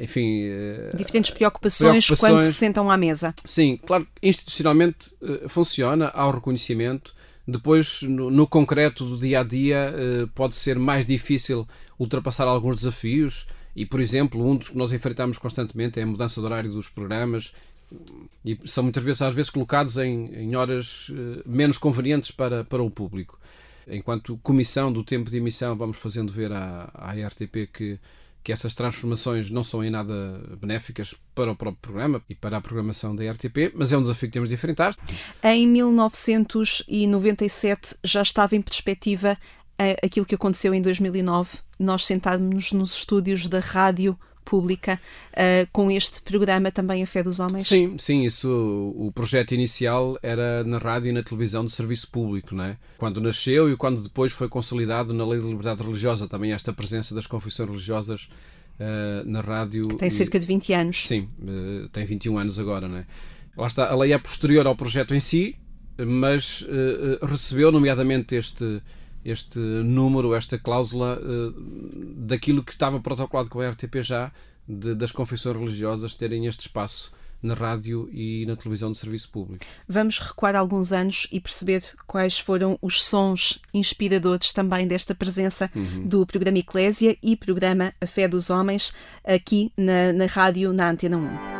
enfim, 0.00 0.44
diferentes 0.96 1.30
preocupações, 1.30 2.06
preocupações, 2.06 2.20
quando 2.20 2.40
se 2.40 2.54
sentam 2.54 2.90
à 2.90 2.96
mesa. 2.96 3.34
Sim, 3.44 3.78
claro, 3.84 4.06
institucionalmente 4.22 5.14
funciona, 5.48 6.10
há 6.14 6.26
o 6.26 6.32
reconhecimento. 6.32 7.14
Depois, 7.46 8.02
no, 8.02 8.30
no, 8.30 8.46
concreto 8.46 9.04
do 9.04 9.18
dia 9.18 9.40
a 9.40 9.42
dia, 9.42 9.92
pode 10.34 10.56
ser 10.56 10.78
mais 10.78 11.04
difícil 11.04 11.66
ultrapassar 11.98 12.46
alguns 12.46 12.76
desafios. 12.76 13.46
E, 13.74 13.84
por 13.84 14.00
exemplo, 14.00 14.44
um 14.46 14.56
dos 14.56 14.68
que 14.68 14.76
nós 14.76 14.92
enfrentamos 14.92 15.38
constantemente 15.38 15.98
é 15.98 16.02
a 16.02 16.06
mudança 16.06 16.40
de 16.40 16.46
horário 16.46 16.70
dos 16.70 16.88
programas 16.88 17.52
e 18.44 18.58
são 18.64 18.82
muitas 18.84 19.02
vezes, 19.02 19.22
às 19.22 19.34
vezes, 19.34 19.50
colocados 19.50 19.96
em, 19.98 20.34
em 20.34 20.56
horas 20.56 21.10
menos 21.46 21.78
convenientes 21.78 22.30
para, 22.30 22.64
para 22.64 22.82
o 22.82 22.90
público. 22.90 23.38
Enquanto 23.86 24.38
comissão 24.42 24.92
do 24.92 25.04
tempo 25.04 25.30
de 25.30 25.36
emissão, 25.36 25.76
vamos 25.76 25.96
fazendo 25.96 26.32
ver 26.32 26.52
à, 26.52 26.90
à 26.94 27.12
RTP 27.12 27.68
que, 27.72 27.98
que 28.42 28.52
essas 28.52 28.74
transformações 28.74 29.50
não 29.50 29.62
são 29.62 29.84
em 29.84 29.90
nada 29.90 30.42
benéficas 30.60 31.14
para 31.34 31.52
o 31.52 31.56
próprio 31.56 31.80
programa 31.80 32.20
e 32.28 32.34
para 32.34 32.56
a 32.56 32.60
programação 32.60 33.14
da 33.14 33.30
RTP, 33.30 33.72
mas 33.74 33.92
é 33.92 33.98
um 33.98 34.02
desafio 34.02 34.28
que 34.28 34.32
temos 34.32 34.48
de 34.48 34.54
enfrentar. 34.54 34.96
Em 35.42 35.66
1997 35.66 37.96
já 38.02 38.22
estava 38.22 38.56
em 38.56 38.62
perspectiva 38.62 39.38
aquilo 40.02 40.26
que 40.26 40.34
aconteceu 40.34 40.74
em 40.74 40.82
2009, 40.82 41.58
nós 41.78 42.04
sentámos 42.06 42.72
nos 42.72 42.96
estúdios 42.96 43.48
da 43.48 43.58
rádio 43.58 44.18
pública 44.52 45.00
uh, 45.32 45.66
com 45.72 45.90
este 45.90 46.20
programa 46.20 46.70
também 46.70 47.02
A 47.02 47.06
Fé 47.06 47.22
dos 47.22 47.40
Homens? 47.40 47.66
Sim, 47.66 47.96
sim, 47.96 48.20
isso 48.24 48.50
o 48.94 49.10
projeto 49.10 49.52
inicial 49.52 50.18
era 50.22 50.62
na 50.62 50.76
rádio 50.76 51.08
e 51.08 51.12
na 51.12 51.22
televisão 51.22 51.64
de 51.64 51.72
serviço 51.72 52.10
público, 52.10 52.54
não 52.54 52.64
é? 52.64 52.76
Quando 52.98 53.18
nasceu 53.18 53.72
e 53.72 53.76
quando 53.78 54.02
depois 54.02 54.30
foi 54.30 54.50
consolidado 54.50 55.14
na 55.14 55.26
Lei 55.26 55.40
de 55.40 55.46
Liberdade 55.46 55.82
Religiosa, 55.82 56.28
também 56.28 56.52
esta 56.52 56.70
presença 56.70 57.14
das 57.14 57.26
confissões 57.26 57.66
religiosas 57.66 58.28
uh, 58.78 59.26
na 59.26 59.40
rádio. 59.40 59.88
Tem 59.96 60.10
cerca 60.10 60.38
de 60.38 60.44
20 60.44 60.74
anos. 60.74 61.06
Sim, 61.06 61.26
uh, 61.40 61.88
tem 61.88 62.04
21 62.04 62.36
anos 62.36 62.58
agora, 62.58 62.86
não 62.86 62.98
é? 62.98 63.06
Lá 63.56 63.66
está, 63.66 63.90
a 63.90 63.96
lei 63.96 64.12
é 64.12 64.18
posterior 64.18 64.66
ao 64.66 64.76
projeto 64.76 65.14
em 65.14 65.20
si, 65.20 65.56
mas 65.98 66.66
recebeu, 67.22 67.70
nomeadamente, 67.70 68.34
este 68.34 68.82
este 69.24 69.58
número, 69.58 70.34
esta 70.34 70.58
cláusula 70.58 71.18
uh, 71.18 71.52
daquilo 72.16 72.62
que 72.62 72.72
estava 72.72 73.00
protocolado 73.00 73.48
com 73.48 73.60
a 73.60 73.70
RTP 73.70 74.02
já, 74.02 74.32
de, 74.66 74.94
das 74.94 75.12
confissões 75.12 75.56
religiosas 75.56 76.14
terem 76.14 76.46
este 76.46 76.60
espaço 76.60 77.12
na 77.42 77.54
rádio 77.54 78.08
e 78.12 78.46
na 78.46 78.54
televisão 78.54 78.92
de 78.92 78.98
serviço 78.98 79.28
público. 79.30 79.64
Vamos 79.88 80.18
recuar 80.18 80.54
alguns 80.54 80.92
anos 80.92 81.26
e 81.32 81.40
perceber 81.40 81.82
quais 82.06 82.38
foram 82.38 82.78
os 82.80 83.02
sons 83.04 83.58
inspiradores 83.74 84.52
também 84.52 84.86
desta 84.86 85.14
presença 85.14 85.68
uhum. 85.76 86.06
do 86.06 86.24
programa 86.24 86.58
Eclésia 86.58 87.16
e 87.20 87.36
programa 87.36 87.92
A 88.00 88.06
Fé 88.06 88.28
dos 88.28 88.48
Homens 88.48 88.92
aqui 89.24 89.72
na, 89.76 90.12
na 90.12 90.26
rádio 90.26 90.72
na 90.72 90.90
Antena 90.90 91.16
1. 91.16 91.51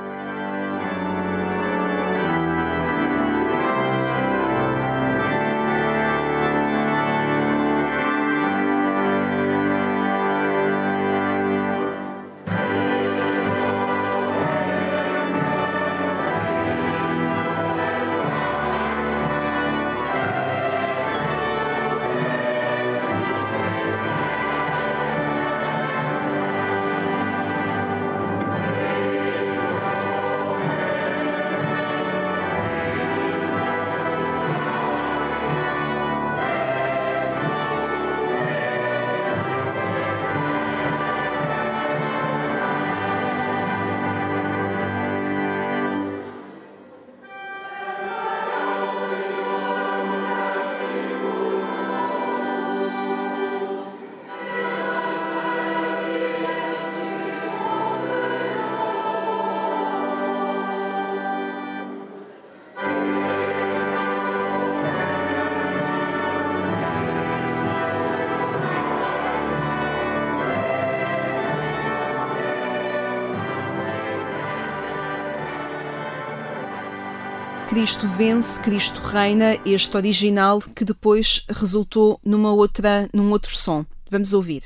Cristo 77.72 78.06
vence, 78.06 78.60
Cristo 78.60 79.00
reina, 79.00 79.58
este 79.64 79.96
original 79.96 80.60
que 80.60 80.84
depois 80.84 81.42
resultou 81.48 82.20
numa 82.22 82.52
outra, 82.52 83.08
num 83.14 83.30
outro 83.30 83.56
som. 83.56 83.86
Vamos 84.10 84.34
ouvir. 84.34 84.64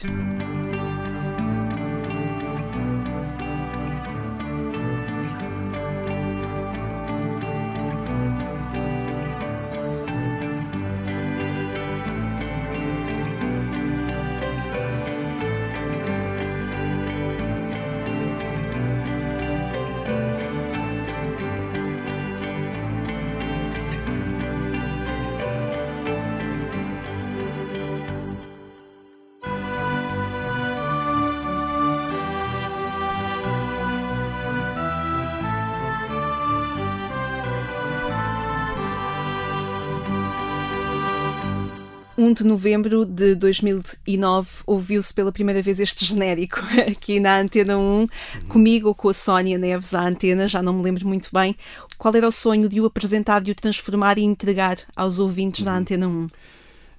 1 42.26 42.33
de 42.35 42.45
novembro 42.45 43.06
de 43.06 43.35
2009 43.37 44.49
ouviu-se 44.66 45.14
pela 45.14 45.30
primeira 45.30 45.62
vez 45.62 45.78
este 45.78 46.04
genérico 46.04 46.61
aqui 46.90 47.21
na 47.21 47.38
Antena 47.40 47.78
1, 47.78 47.80
uhum. 47.80 48.09
comigo 48.49 48.88
ou 48.88 48.95
com 48.95 49.09
a 49.09 49.14
Sónia 49.14 49.56
Neves 49.56 49.95
à 49.95 50.02
antena, 50.02 50.49
já 50.49 50.61
não 50.61 50.73
me 50.73 50.83
lembro 50.83 51.06
muito 51.06 51.30
bem. 51.33 51.56
Qual 51.97 52.14
era 52.14 52.26
o 52.26 52.33
sonho 52.33 52.68
de 52.68 52.80
o 52.80 52.87
apresentar, 52.87 53.42
de 53.42 53.52
o 53.52 53.54
transformar 53.54 54.18
e 54.18 54.23
entregar 54.23 54.76
aos 54.97 55.18
ouvintes 55.18 55.61
uhum. 55.61 55.66
da 55.66 55.78
Antena 55.78 56.09
1? 56.09 56.28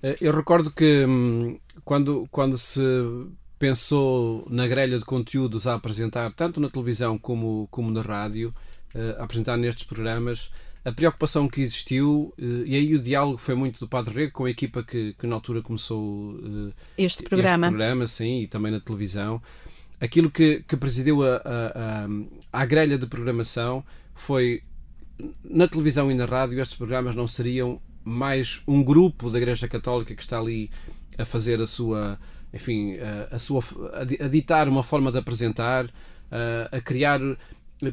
Eh, 0.04 0.18
eu 0.22 0.34
recordo 0.34 0.72
que 0.72 1.06
hum, 1.06 1.60
quando, 1.84 2.28
quando 2.32 2.58
se 2.58 2.82
pensou 3.60 4.48
na 4.50 4.66
grelha 4.68 4.98
de 4.98 5.06
conteúdos 5.06 5.68
a 5.68 5.74
apresentar, 5.74 6.32
tanto 6.32 6.62
na 6.62 6.70
televisão 6.70 7.18
como, 7.18 7.68
como 7.70 7.92
na 7.92 8.02
rádio, 8.02 8.54
eh, 8.96 9.16
a 9.20 9.24
apresentar 9.26 9.58
nestes 9.58 9.84
programas, 9.84 10.50
a 10.88 10.92
preocupação 10.94 11.50
que 11.50 11.60
existiu, 11.60 12.34
eh, 12.40 12.64
e 12.66 12.76
aí 12.78 12.96
o 12.96 13.00
diálogo 13.00 13.38
foi 13.38 13.56
muito 13.56 13.78
do 13.78 13.90
Padre 13.90 14.14
Rego 14.16 14.32
com 14.32 14.46
a 14.46 14.50
equipa 14.50 14.82
que, 14.82 15.14
que 15.20 15.28
na 15.28 15.36
altura 15.36 15.62
começou 15.62 16.40
este 16.98 17.24
programa. 17.24 17.68
este 17.68 17.72
programa, 17.76 18.08
sim, 18.08 18.44
e 18.44 18.48
também 18.48 18.72
na 18.72 18.80
televisão. 18.80 19.42
Aquilo 20.00 20.32
que, 20.32 20.64
que 20.66 20.78
presidiu 20.78 21.24
a, 21.24 21.36
a, 21.36 22.06
a, 22.54 22.62
a 22.62 22.66
grelha 22.66 22.98
de 22.98 23.06
programação 23.06 23.84
foi 24.16 24.62
na 25.44 25.68
televisão 25.68 26.10
e 26.10 26.14
na 26.14 26.24
rádio 26.24 26.58
estes 26.62 26.78
programas 26.78 27.16
não 27.16 27.28
seriam 27.28 27.82
mais 28.02 28.62
um 28.66 28.82
grupo 28.82 29.30
da 29.30 29.40
Igreja 29.40 29.68
Católica 29.68 30.16
que 30.16 30.22
está 30.22 30.40
ali 30.40 30.72
a 31.18 31.26
fazer 31.26 31.60
a 31.60 31.68
sua, 31.68 32.18
enfim, 32.54 32.96
a, 32.98 33.36
a 33.36 33.40
sua, 33.40 33.62
a 34.22 34.28
ditar 34.30 34.70
uma 34.70 34.84
forma 34.84 35.12
de 35.12 35.18
apresentar, 35.18 35.90
a, 36.32 36.78
a 36.78 36.80
criar 36.80 37.20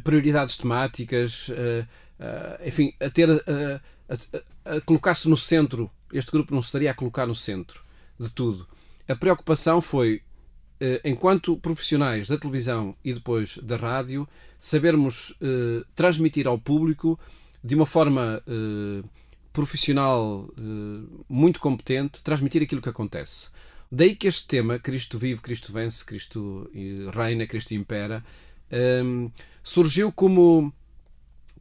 prioridades 0.05 0.57
temáticas, 0.57 1.51
a, 2.19 2.67
enfim, 2.67 2.93
a 3.01 3.11
ter, 3.11 3.31
a, 3.31 3.81
a 4.77 4.81
colocar-se 4.83 5.29
no 5.29 5.37
centro. 5.37 5.91
Este 6.13 6.31
grupo 6.31 6.55
não 6.55 6.63
se 6.63 6.67
estaria 6.67 6.91
a 6.91 6.95
colocar 6.95 7.27
no 7.27 7.35
centro 7.35 7.83
de 8.19 8.31
tudo. 8.31 8.67
A 9.09 9.17
preocupação 9.17 9.81
foi, 9.81 10.23
eh, 10.81 11.01
enquanto 11.05 11.57
profissionais 11.57 12.29
da 12.29 12.39
televisão 12.39 12.97
e 13.05 13.13
depois 13.13 13.59
da 13.59 13.77
rádio, 13.77 14.29
sabermos 14.61 15.35
transmitir 15.95 16.47
ao 16.47 16.59
público 16.59 17.19
de 17.63 17.75
uma 17.75 17.85
forma 17.85 18.43
profissional 19.55 20.51
uh, 20.59 21.25
muito 21.29 21.61
competente 21.61 22.21
transmitir 22.23 22.61
aquilo 22.61 22.83
que 22.83 22.89
acontece. 22.89 23.49
Daí 23.91 24.17
que 24.17 24.27
este 24.27 24.47
tema, 24.49 24.81
Cristo 24.81 25.17
vive, 25.17 25.41
Cristo 25.41 25.73
vence, 25.73 26.05
Cristo 26.05 26.69
reina, 27.13 27.47
Cristo 27.47 27.73
impera, 27.73 28.25
ehm, 28.69 29.29
surgiu 29.63 30.11
como 30.11 30.73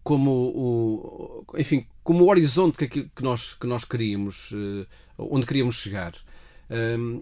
como 0.04 0.32
o 0.32 1.46
enfim 1.58 1.86
como 2.04 2.26
o 2.26 2.30
horizonte 2.30 2.78
que, 2.78 3.10
que 3.10 3.24
nós 3.24 3.54
que 3.54 3.66
nós 3.66 3.86
queríamos 3.86 4.52
uh, 4.52 4.88
onde 5.18 5.46
queríamos 5.46 5.76
chegar. 5.76 6.14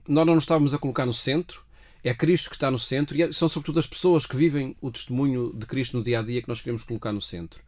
Nós 0.07 0.25
não 0.25 0.35
nos 0.35 0.43
estávamos 0.43 0.73
a 0.73 0.77
colocar 0.77 1.05
no 1.05 1.13
centro 1.13 1.61
é 2.03 2.13
Cristo 2.13 2.49
que 2.49 2.55
está 2.55 2.71
no 2.71 2.79
centro 2.79 3.15
e 3.15 3.23
é, 3.23 3.31
são 3.31 3.47
sobretudo 3.47 3.79
as 3.79 3.85
pessoas 3.85 4.25
que 4.25 4.35
vivem 4.35 4.75
o 4.81 4.89
testemunho 4.89 5.53
de 5.53 5.65
Cristo 5.65 5.97
no 5.97 6.03
dia 6.03 6.19
a 6.19 6.21
dia 6.21 6.41
que 6.41 6.47
nós 6.47 6.61
queremos 6.61 6.83
colocar 6.83 7.11
no 7.11 7.21
centro. 7.21 7.61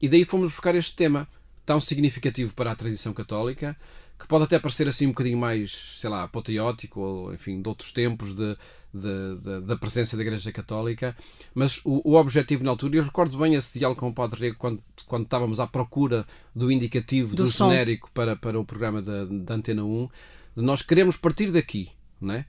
E 0.00 0.08
daí 0.08 0.24
fomos 0.24 0.50
buscar 0.50 0.74
este 0.74 0.94
tema 0.94 1.28
tão 1.64 1.80
significativo 1.80 2.54
para 2.54 2.72
a 2.72 2.76
tradição 2.76 3.12
católica, 3.12 3.76
que 4.22 4.28
pode 4.28 4.44
até 4.44 4.58
parecer 4.58 4.86
assim 4.86 5.06
um 5.06 5.10
bocadinho 5.10 5.36
mais, 5.36 5.72
sei 6.00 6.08
lá, 6.08 6.22
apoteótico, 6.22 7.00
ou 7.00 7.34
enfim, 7.34 7.60
de 7.60 7.68
outros 7.68 7.90
tempos 7.90 8.34
de, 8.34 8.56
de, 8.94 9.36
de, 9.36 9.60
da 9.62 9.76
presença 9.76 10.16
da 10.16 10.22
Igreja 10.22 10.52
Católica, 10.52 11.16
mas 11.52 11.80
o, 11.84 12.12
o, 12.12 12.14
objetivo 12.14 12.62
na 12.62 12.70
altura, 12.70 12.96
eu 12.96 13.02
recordo 13.02 13.36
bem 13.36 13.54
esse 13.54 13.76
diálogo 13.76 14.00
com 14.00 14.08
o 14.08 14.14
Padre 14.14 14.40
Rego 14.40 14.56
quando, 14.58 14.82
quando 15.06 15.24
estávamos 15.24 15.58
à 15.58 15.66
procura 15.66 16.24
do 16.54 16.70
indicativo, 16.70 17.34
do, 17.34 17.42
do 17.42 17.50
genérico 17.50 18.10
para, 18.14 18.36
para 18.36 18.58
o 18.58 18.64
programa 18.64 19.02
da, 19.02 19.24
da 19.24 19.54
Antena 19.54 19.84
1, 19.84 20.08
de 20.56 20.62
nós 20.62 20.82
queremos 20.82 21.16
partir 21.16 21.50
daqui, 21.50 21.90
né? 22.20 22.46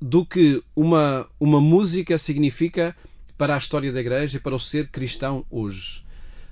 do 0.00 0.24
que 0.24 0.62
uma, 0.74 1.28
uma 1.38 1.60
música 1.60 2.18
significa 2.18 2.96
para 3.36 3.54
a 3.54 3.58
história 3.58 3.92
da 3.92 4.00
Igreja 4.00 4.38
e 4.38 4.40
para 4.40 4.54
o 4.54 4.58
ser 4.58 4.88
cristão 4.88 5.44
hoje. 5.50 6.02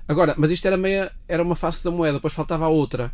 Agora, 0.07 0.35
mas 0.37 0.51
isto 0.51 0.67
era, 0.67 0.77
meia, 0.77 1.11
era 1.27 1.43
uma 1.43 1.57
face 1.57 1.83
da 1.83 1.91
moeda, 1.91 2.19
depois 2.19 2.35
faltava 2.35 2.67
a 2.67 2.69
outra, 2.69 3.13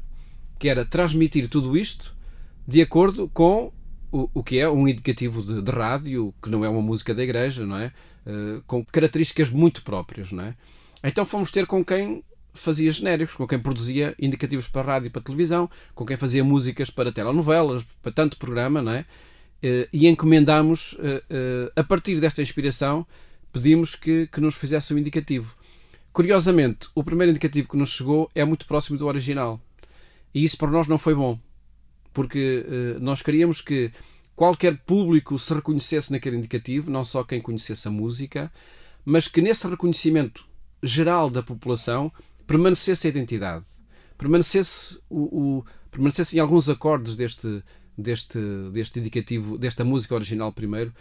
que 0.60 0.68
era 0.68 0.84
transmitir 0.84 1.48
tudo 1.48 1.76
isto 1.76 2.14
de 2.68 2.82
acordo 2.82 3.28
com 3.32 3.72
o, 4.12 4.28
o 4.34 4.44
que 4.44 4.58
é 4.58 4.68
um 4.68 4.86
indicativo 4.86 5.42
de, 5.42 5.62
de, 5.62 5.70
rádio, 5.72 6.34
que 6.40 6.50
não 6.50 6.62
é 6.64 6.68
uma 6.68 6.82
música 6.82 7.14
da 7.14 7.22
igreja, 7.22 7.64
não 7.64 7.78
é? 7.78 7.92
Uh, 8.26 8.62
com 8.66 8.84
características 8.84 9.50
muito 9.50 9.82
próprias, 9.82 10.30
não 10.30 10.44
é? 10.44 10.54
Então 11.02 11.24
fomos 11.24 11.50
ter 11.50 11.66
com 11.66 11.82
quem 11.82 12.22
fazia 12.52 12.90
genéricos, 12.90 13.34
com 13.34 13.46
quem 13.46 13.58
produzia 13.58 14.14
indicativos 14.18 14.68
para 14.68 14.82
rádio 14.82 15.06
e 15.06 15.10
para 15.10 15.22
televisão, 15.22 15.70
com 15.94 16.04
quem 16.04 16.18
fazia 16.18 16.44
músicas 16.44 16.90
para 16.90 17.10
telenovelas, 17.10 17.82
para 18.02 18.12
tanto 18.12 18.36
programa, 18.36 18.82
não 18.82 18.92
é? 18.92 19.00
Uh, 19.64 19.88
e 19.90 20.06
encomendámos, 20.06 20.92
uh, 20.92 21.72
a 21.74 21.82
partir 21.82 22.20
desta 22.20 22.42
inspiração, 22.42 23.06
pedimos 23.50 23.94
que, 23.94 24.26
que 24.26 24.42
nos 24.42 24.56
fizesse 24.56 24.92
um 24.92 24.98
indicativo. 24.98 25.56
Curiosamente, 26.12 26.88
o 26.94 27.02
primeiro 27.02 27.30
indicativo 27.30 27.66
que 27.66 27.78
nos 27.78 27.92
chegou 27.92 28.28
é 28.34 28.44
muito 28.44 28.66
próximo 28.66 28.98
do 28.98 29.06
original. 29.06 29.58
E 30.34 30.44
isso 30.44 30.56
para 30.56 30.70
nós 30.70 30.86
não 30.86 30.98
foi 30.98 31.14
bom, 31.14 31.38
porque 32.12 32.64
uh, 32.66 33.00
nós 33.00 33.22
queríamos 33.22 33.60
que 33.60 33.92
qualquer 34.34 34.78
público 34.78 35.38
se 35.38 35.52
reconhecesse 35.52 36.10
naquele 36.12 36.36
indicativo, 36.36 36.90
não 36.90 37.04
só 37.04 37.22
quem 37.24 37.40
conhecesse 37.40 37.88
a 37.88 37.90
música, 37.90 38.50
mas 39.04 39.28
que 39.28 39.42
nesse 39.42 39.66
reconhecimento 39.66 40.44
geral 40.82 41.28
da 41.28 41.42
população 41.42 42.12
permanecesse 42.46 43.06
a 43.06 43.10
identidade, 43.10 43.64
permanecesse, 44.16 44.98
o, 45.08 45.58
o 45.58 45.64
permanecesse 45.90 46.36
em 46.36 46.40
alguns 46.40 46.68
acordes 46.68 47.16
deste, 47.16 47.62
deste, 47.96 48.38
deste 48.72 48.98
indicativo, 48.98 49.58
desta 49.58 49.84
música 49.84 50.14
original 50.14 50.52
primeiro, 50.52 50.94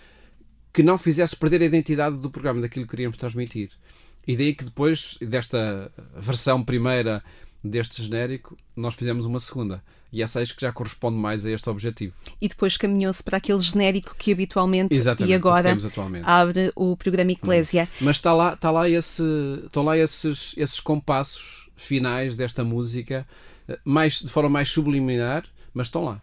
que 0.73 0.83
não 0.83 0.97
fizesse 0.97 1.35
perder 1.35 1.61
a 1.61 1.65
identidade 1.65 2.17
do 2.17 2.29
programa, 2.29 2.61
daquilo 2.61 2.85
que 2.85 2.91
queríamos 2.91 3.17
transmitir. 3.17 3.71
E 4.27 4.35
daí 4.35 4.53
que 4.53 4.65
depois 4.65 5.17
desta 5.21 5.91
versão 6.15 6.63
primeira 6.63 7.23
deste 7.63 8.01
genérico, 8.01 8.57
nós 8.75 8.95
fizemos 8.95 9.25
uma 9.25 9.39
segunda. 9.39 9.83
E 10.11 10.23
essa 10.23 10.41
acho 10.41 10.55
que 10.55 10.61
já 10.61 10.71
corresponde 10.71 11.17
mais 11.17 11.45
a 11.45 11.51
este 11.51 11.69
objetivo. 11.69 12.15
E 12.41 12.47
depois 12.47 12.77
caminhou-se 12.77 13.23
para 13.23 13.37
aquele 13.37 13.59
genérico 13.59 14.15
que 14.17 14.31
habitualmente 14.31 14.95
Exatamente, 14.95 15.31
e 15.31 15.35
agora 15.35 15.77
abre 16.23 16.71
o 16.75 16.97
programa 16.97 17.31
Eclésia. 17.31 17.87
Hum. 18.01 18.05
Mas 18.05 18.15
está 18.15 18.33
lá, 18.33 18.53
está 18.53 18.71
lá, 18.71 18.89
esse, 18.89 19.23
estão 19.63 19.83
lá 19.83 19.97
esses, 19.97 20.55
esses 20.57 20.79
compassos 20.79 21.69
finais 21.75 22.35
desta 22.35 22.63
música, 22.63 23.25
eh, 23.67 23.79
mais, 23.85 24.19
de 24.19 24.29
forma 24.29 24.49
mais 24.49 24.69
subliminar, 24.69 25.45
mas 25.73 25.87
estão 25.87 26.03
lá. 26.03 26.21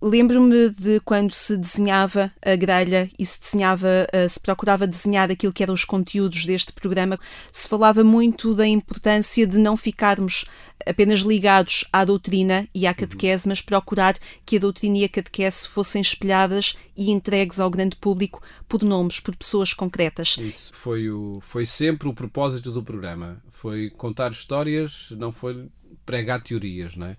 Lembro-me 0.00 0.70
de 0.70 1.00
quando 1.00 1.32
se 1.32 1.56
desenhava 1.56 2.32
a 2.44 2.56
grelha 2.56 3.08
e 3.18 3.24
se 3.24 3.40
desenhava, 3.40 4.06
eh, 4.12 4.28
se 4.28 4.40
procurava 4.40 4.86
desenhar 4.86 5.30
aquilo 5.30 5.52
que 5.52 5.62
eram 5.62 5.74
os 5.74 5.84
conteúdos 5.84 6.44
deste 6.44 6.72
programa, 6.72 7.18
se 7.50 7.68
falava 7.68 8.02
muito 8.02 8.54
da 8.54 8.66
importância 8.66 9.46
de 9.46 9.58
não 9.58 9.76
ficarmos 9.76 10.44
apenas 10.86 11.20
ligados 11.20 11.84
à 11.92 12.04
doutrina 12.04 12.68
e 12.74 12.86
à 12.86 12.94
catequese, 12.94 13.48
mas 13.48 13.60
procurar 13.60 14.16
que 14.44 14.56
a 14.56 14.60
doutrina 14.60 14.98
e 14.98 15.04
a 15.04 15.08
catequese 15.08 15.68
fossem 15.68 16.00
espelhadas 16.00 16.76
e 16.96 17.10
entregues 17.10 17.60
ao 17.60 17.70
grande 17.70 17.96
público 17.96 18.42
por 18.68 18.82
nomes, 18.82 19.20
por 19.20 19.36
pessoas 19.36 19.72
concretas. 19.72 20.36
Isso 20.38 20.72
foi, 20.74 21.08
o, 21.08 21.38
foi 21.40 21.66
sempre 21.66 22.08
o 22.08 22.14
propósito 22.14 22.70
do 22.70 22.82
programa. 22.82 23.42
Foi 23.50 23.90
contar 23.90 24.32
histórias, 24.32 25.12
não 25.12 25.32
foi 25.32 25.68
pregar 26.04 26.42
teorias, 26.42 26.96
não 26.96 27.06
é? 27.06 27.16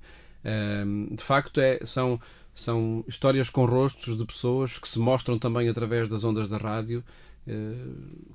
De 1.12 1.24
facto, 1.24 1.60
é, 1.60 1.80
são, 1.86 2.20
são 2.54 3.04
histórias 3.08 3.50
com 3.50 3.66
rostos 3.66 4.18
de 4.18 4.26
pessoas 4.26 4.78
que 4.78 4.88
se 4.88 5.00
mostram 5.00 5.40
também 5.40 5.68
através 5.70 6.08
das 6.08 6.24
ondas 6.24 6.50
da 6.50 6.58
rádio, 6.58 7.04
eh, 7.48 7.88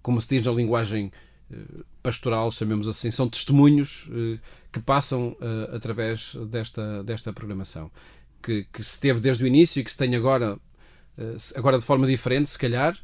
como 0.03 0.21
se 0.21 0.29
diz 0.29 0.47
na 0.47 0.53
linguagem 0.53 1.12
eh, 1.51 1.57
pastoral, 2.03 2.51
chamemos 2.51 2.88
assim, 2.88 3.11
são 3.11 3.29
testemunhos 3.29 4.09
eh, 4.12 4.38
que 4.73 4.81
passam 4.81 5.37
através 5.73 6.35
desta, 6.51 7.03
desta 7.03 7.33
programação, 7.33 7.90
que, 8.42 8.64
que 8.73 8.85
se 8.85 9.01
teve 9.01 9.21
desde 9.21 9.44
o 9.44 9.47
início 9.47 9.81
e 9.81 9.85
que 9.85 9.90
se 9.90 9.97
tem 9.97 10.14
agora, 10.14 10.59
agora 11.55 11.79
de 11.79 11.85
forma 11.85 12.07
diferente, 12.07 12.51
se 12.51 12.59
calhar, 12.59 12.97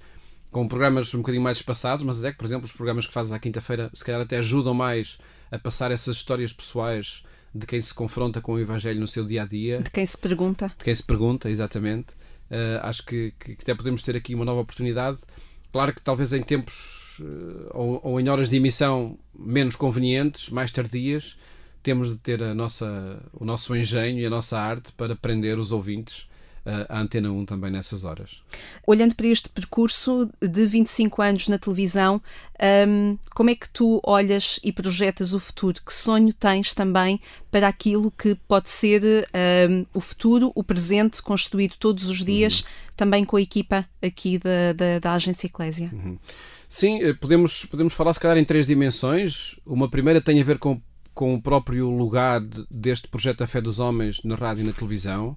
com 0.51 0.69
programas 0.69 1.13
um 1.15 1.19
bocadinho 1.19 1.43
mais 1.43 1.57
espaçados, 1.57 2.05
mas 2.05 2.19
até 2.19 2.33
que, 2.33 2.39
por 2.39 2.45
exemplo, 2.45 2.67
os 2.67 2.73
programas 2.73 3.07
que 3.07 3.13
fazes 3.15 3.33
à 3.33 3.39
quinta-feira, 3.39 3.91
se 3.95 4.05
calhar 4.05 4.21
até 4.21 4.37
ajudam 4.37 4.75
mais 4.75 5.19
a 5.51 5.59
passar 5.59 5.91
essas 5.91 6.17
histórias 6.17 6.53
pessoais 6.53 7.25
de 7.55 7.67
quem 7.67 7.81
se 7.81 7.95
confronta 7.95 8.41
com 8.41 8.55
o 8.55 8.59
Evangelho 8.59 9.01
no 9.01 9.07
seu 9.07 9.25
dia 9.25 9.43
a 9.43 9.47
dia. 9.47 9.81
De 9.81 9.91
quem 9.91 10.05
se 10.05 10.19
pergunta. 10.19 10.73
De 10.77 10.85
quem 10.85 10.95
se 10.95 11.03
pergunta, 11.03 11.49
exatamente. 11.49 12.13
Uh, 12.51 12.83
acho 12.83 13.05
que, 13.07 13.33
que, 13.39 13.55
que, 13.55 13.63
até 13.63 13.75
podemos 13.75 14.03
ter 14.03 14.17
aqui 14.17 14.35
uma 14.35 14.45
nova 14.45 14.61
oportunidade. 14.61 15.19
Claro 15.73 15.95
que 15.95 16.01
talvez 16.01 16.33
em 16.33 16.43
tempos 16.43 17.21
uh, 17.21 17.71
ou, 17.71 18.01
ou, 18.03 18.21
em 18.21 18.29
horas 18.29 18.49
de 18.49 18.57
emissão 18.57 19.17
menos 19.39 19.77
convenientes, 19.77 20.51
mais 20.51 20.71
tardias, 20.71 21.37
temos 21.83 22.11
de 22.11 22.17
ter 22.17 22.43
a 22.43 22.55
nossa, 22.55 23.23
o 23.33 23.45
nosso 23.45 23.75
engenho 23.77 24.19
e 24.19 24.27
a 24.27 24.31
nossa 24.31 24.59
arte 24.59 24.93
para 24.93 25.15
prender 25.15 25.59
os 25.59 25.71
ouvintes 25.71 26.27
a 26.65 27.01
Antena 27.01 27.31
1 27.31 27.45
também 27.45 27.71
nessas 27.71 28.05
horas. 28.05 28.43
Olhando 28.87 29.15
para 29.15 29.27
este 29.27 29.49
percurso 29.49 30.31
de 30.41 30.67
25 30.67 31.21
anos 31.21 31.49
na 31.49 31.59
televisão, 31.59 32.23
um, 32.89 33.19
como 33.35 33.51
é 33.51 33.55
que 33.55 33.69
tu 33.69 34.01
olhas 34.03 34.59
e 34.65 34.73
projetas 34.73 35.35
o 35.35 35.41
futuro? 35.41 35.83
Que 35.85 35.93
sonho 35.93 36.33
tens 36.33 36.73
também 36.73 37.21
para 37.51 37.69
aquilo 37.69 38.11
que 38.11 38.35
pode 38.49 38.71
ser 38.71 39.03
um, 39.69 39.85
o 39.93 40.01
futuro, 40.01 40.53
o 40.55 40.65
presente, 40.65 41.23
construído 41.23 41.77
todos 41.77 42.09
os 42.09 42.25
dias, 42.25 42.61
uhum. 42.61 42.67
também 42.97 43.25
com 43.25 43.37
a 43.37 43.43
equipa 43.43 43.87
aqui 44.03 44.39
da, 44.39 44.73
da, 44.73 44.99
da 44.99 45.13
Agência 45.13 45.47
Eclésia? 45.47 45.91
Uhum. 45.93 46.19
Sim, 46.69 47.03
eh, 47.03 47.13
podemos, 47.13 47.67
podemos 47.67 47.93
falar 47.93 48.13
se 48.15 48.21
calhar 48.21 48.39
em 48.39 48.45
três 48.45 48.67
dimensões. 48.67 49.57
Uma 49.67 49.89
primeira 49.89 50.21
tem 50.21 50.41
a 50.41 50.45
ver 50.45 50.59
com, 50.59 50.81
com 51.13 51.35
o 51.35 51.43
próprio 51.43 51.91
lugar 51.91 52.41
deste 52.71 53.07
projeto 53.07 53.45
A 53.45 53.47
Fé 53.47 53.61
dos 53.61 53.79
Homens 53.79 54.21
na 54.25 54.35
rádio 54.35 54.63
e 54.63 54.67
na 54.67 54.73
televisão. 54.73 55.37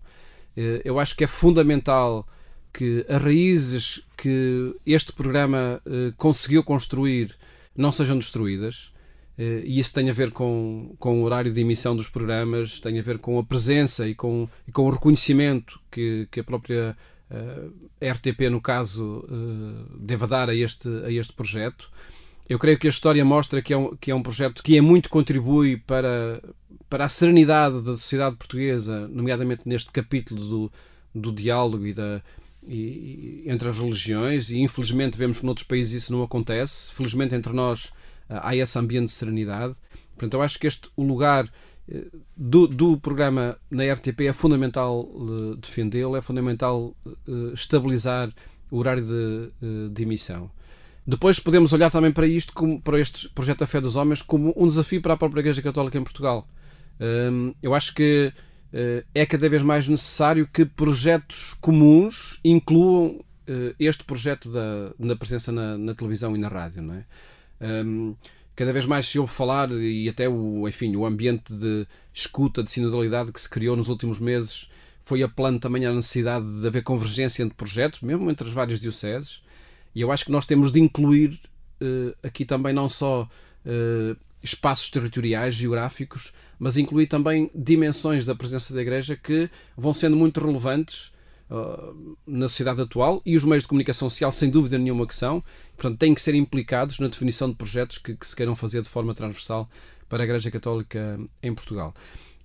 Eh, 0.57 0.81
eu 0.83 0.99
acho 0.99 1.15
que 1.15 1.23
é 1.23 1.27
fundamental 1.27 2.27
que 2.73 3.05
as 3.07 3.21
raízes 3.21 4.01
que 4.17 4.75
este 4.85 5.13
programa 5.13 5.81
eh, 5.85 6.11
conseguiu 6.17 6.63
construir 6.63 7.35
não 7.75 7.91
sejam 7.91 8.17
destruídas. 8.17 8.91
E 9.39 9.77
isso 9.77 9.93
tem 9.93 10.09
a 10.09 10.13
ver 10.13 10.31
com, 10.31 10.95
com 10.97 11.21
o 11.21 11.23
horário 11.23 11.53
de 11.53 11.61
emissão 11.61 11.95
dos 11.95 12.09
programas, 12.09 12.79
tem 12.79 12.97
a 12.97 13.03
ver 13.03 13.19
com 13.19 13.37
a 13.37 13.43
presença 13.43 14.07
e 14.07 14.15
com, 14.15 14.49
e 14.67 14.71
com 14.71 14.87
o 14.87 14.89
reconhecimento 14.89 15.79
que, 15.91 16.27
que 16.31 16.39
a 16.39 16.43
própria 16.43 16.97
RTP, 18.01 18.49
no 18.49 18.59
caso, 18.59 19.23
deva 19.99 20.25
dar 20.25 20.49
a 20.49 20.55
este, 20.55 20.89
a 21.05 21.11
este 21.11 21.33
projeto. 21.33 21.87
Eu 22.49 22.57
creio 22.57 22.79
que 22.79 22.87
a 22.87 22.89
história 22.89 23.23
mostra 23.25 23.61
que 23.61 23.73
é 23.73 23.77
um, 23.77 23.95
que 23.95 24.11
é 24.11 24.15
um 24.15 24.23
projeto 24.23 24.63
que 24.63 24.77
é 24.77 24.81
muito 24.81 25.09
contribui 25.09 25.77
para, 25.77 26.41
para 26.89 27.05
a 27.05 27.09
serenidade 27.09 27.81
da 27.81 27.97
sociedade 27.97 28.35
portuguesa, 28.35 29.07
nomeadamente 29.09 29.63
neste 29.65 29.91
capítulo 29.91 30.45
do, 30.45 30.71
do 31.13 31.31
diálogo 31.31 31.85
e 31.85 31.93
da, 31.93 32.21
e, 32.65 33.43
entre 33.45 33.67
as 33.67 33.77
religiões, 33.77 34.49
e 34.49 34.59
infelizmente 34.59 35.17
vemos 35.17 35.39
que 35.39 35.45
noutros 35.45 35.67
países 35.67 36.03
isso 36.03 36.13
não 36.13 36.23
acontece. 36.23 36.91
Felizmente 36.93 37.35
entre 37.35 37.51
nós 37.51 37.85
uh, 38.29 38.39
há 38.41 38.55
esse 38.55 38.79
ambiente 38.79 39.07
de 39.07 39.13
serenidade. 39.13 39.73
Portanto, 40.15 40.35
eu 40.35 40.41
acho 40.41 40.57
que 40.57 40.67
este 40.67 40.89
o 40.95 41.03
lugar 41.03 41.49
do, 42.35 42.67
do, 42.67 42.97
programa 42.97 43.57
na 43.71 43.91
RTP 43.93 44.21
é 44.21 44.33
fundamental 44.33 45.01
uh, 45.01 45.55
defendê-lo, 45.55 46.15
é 46.15 46.21
fundamental 46.21 46.95
uh, 47.05 47.53
estabilizar 47.53 48.33
o 48.69 48.77
horário 48.77 49.05
de, 49.05 49.89
de, 49.89 50.03
emissão. 50.03 50.51
Depois 51.07 51.39
podemos 51.39 51.71
olhar 51.71 51.89
também 51.89 52.11
para 52.11 52.27
isto, 52.27 52.53
como, 52.53 52.81
para 52.81 52.99
este 52.99 53.29
projeto 53.29 53.59
da 53.59 53.67
Fé 53.67 53.79
dos 53.79 53.95
Homens, 53.95 54.21
como 54.21 54.53
um 54.57 54.67
desafio 54.67 55.01
para 55.01 55.13
a 55.13 55.17
própria 55.17 55.39
Igreja 55.39 55.61
Católica 55.61 55.97
em 55.97 56.03
Portugal. 56.03 56.45
Um, 56.99 57.53
eu 57.63 57.73
acho 57.73 57.93
que 57.93 58.33
é 59.15 59.25
cada 59.25 59.47
vez 59.47 59.61
mais 59.61 59.87
necessário 59.87 60.45
que 60.45 60.65
projetos 60.65 61.55
comuns 61.61 62.39
incluam 62.43 63.23
este 63.79 64.03
projeto 64.03 64.51
da, 64.51 64.93
da 64.99 65.15
presença 65.15 65.51
na, 65.53 65.77
na, 65.77 65.95
televisão 65.95 66.35
e 66.35 66.39
na 66.39 66.49
rádio, 66.49 66.81
não 66.81 66.95
é? 66.95 67.05
Um, 67.61 68.13
cada 68.55 68.73
vez 68.73 68.85
mais 68.85 69.07
se 69.07 69.17
ouve 69.17 69.31
falar 69.31 69.71
e 69.71 70.09
até 70.09 70.27
o, 70.27 70.67
enfim, 70.67 70.95
o 70.95 71.05
ambiente 71.05 71.53
de 71.53 71.87
escuta, 72.13 72.61
de 72.61 72.69
sinodalidade 72.69 73.31
que 73.31 73.39
se 73.39 73.49
criou 73.49 73.77
nos 73.77 73.87
últimos 73.87 74.19
meses 74.19 74.69
foi 74.99 75.23
apelando 75.23 75.59
também 75.59 75.85
à 75.85 75.93
necessidade 75.93 76.45
de 76.59 76.67
haver 76.67 76.83
convergência 76.83 77.41
entre 77.41 77.55
projetos, 77.55 78.01
mesmo 78.01 78.29
entre 78.29 78.47
as 78.47 78.53
várias 78.53 78.79
dioceses. 78.79 79.41
E 79.93 80.01
eu 80.01 80.11
acho 80.11 80.25
que 80.25 80.31
nós 80.31 80.45
temos 80.45 80.71
de 80.71 80.79
incluir 80.79 81.39
uh, 81.81 82.15
aqui 82.23 82.45
também 82.45 82.73
não 82.73 82.87
só 82.87 83.23
uh, 83.23 84.17
espaços 84.43 84.89
territoriais, 84.89 85.55
geográficos, 85.55 86.31
mas 86.59 86.77
incluir 86.77 87.07
também 87.07 87.49
dimensões 87.53 88.25
da 88.25 88.35
presença 88.35 88.73
da 88.73 88.81
Igreja 88.81 89.15
que 89.15 89.49
vão 89.75 89.93
sendo 89.93 90.15
muito 90.15 90.39
relevantes 90.39 91.11
uh, 91.49 92.17
na 92.25 92.47
sociedade 92.47 92.81
atual 92.81 93.21
e 93.25 93.35
os 93.35 93.43
meios 93.43 93.63
de 93.63 93.67
comunicação 93.67 94.09
social, 94.09 94.31
sem 94.31 94.49
dúvida 94.49 94.77
nenhuma 94.77 95.07
que 95.07 95.15
são, 95.15 95.43
portanto, 95.75 95.99
têm 95.99 96.13
que 96.13 96.21
ser 96.21 96.35
implicados 96.35 96.99
na 96.99 97.07
definição 97.07 97.49
de 97.49 97.55
projetos 97.55 97.97
que, 97.97 98.15
que 98.15 98.27
se 98.27 98.35
queiram 98.35 98.55
fazer 98.55 98.81
de 98.81 98.89
forma 98.89 99.13
transversal 99.13 99.69
para 100.07 100.23
a 100.23 100.25
Igreja 100.25 100.49
Católica 100.49 101.19
em 101.41 101.53
Portugal. 101.53 101.93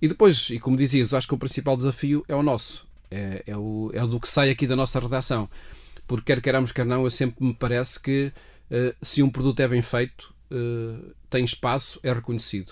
E 0.01 0.07
depois, 0.07 0.49
e 0.49 0.59
como 0.59 0.75
dizias, 0.75 1.13
acho 1.13 1.27
que 1.27 1.33
o 1.33 1.37
principal 1.37 1.77
desafio 1.77 2.25
é 2.27 2.35
o 2.35 2.43
nosso, 2.43 2.85
é, 3.09 3.43
é, 3.47 3.57
o, 3.57 3.89
é 3.93 4.03
o 4.03 4.07
do 4.07 4.19
que 4.19 4.27
sai 4.27 4.49
aqui 4.49 4.67
da 4.67 4.75
nossa 4.75 4.99
redação. 4.99 5.49
Porque 6.13 6.31
quer 6.31 6.41
queiramos, 6.43 6.71
quer 6.71 6.85
não, 6.85 7.05
eu 7.05 7.09
sempre 7.09 7.43
me 7.43 7.55
parece 7.55 7.99
que 7.99 8.31
uh, 8.69 8.95
se 9.01 9.23
um 9.23 9.31
produto 9.31 9.59
é 9.61 9.67
bem 9.67 9.81
feito, 9.81 10.31
uh, 10.51 11.11
tem 11.27 11.43
espaço, 11.43 11.99
é 12.03 12.13
reconhecido. 12.13 12.69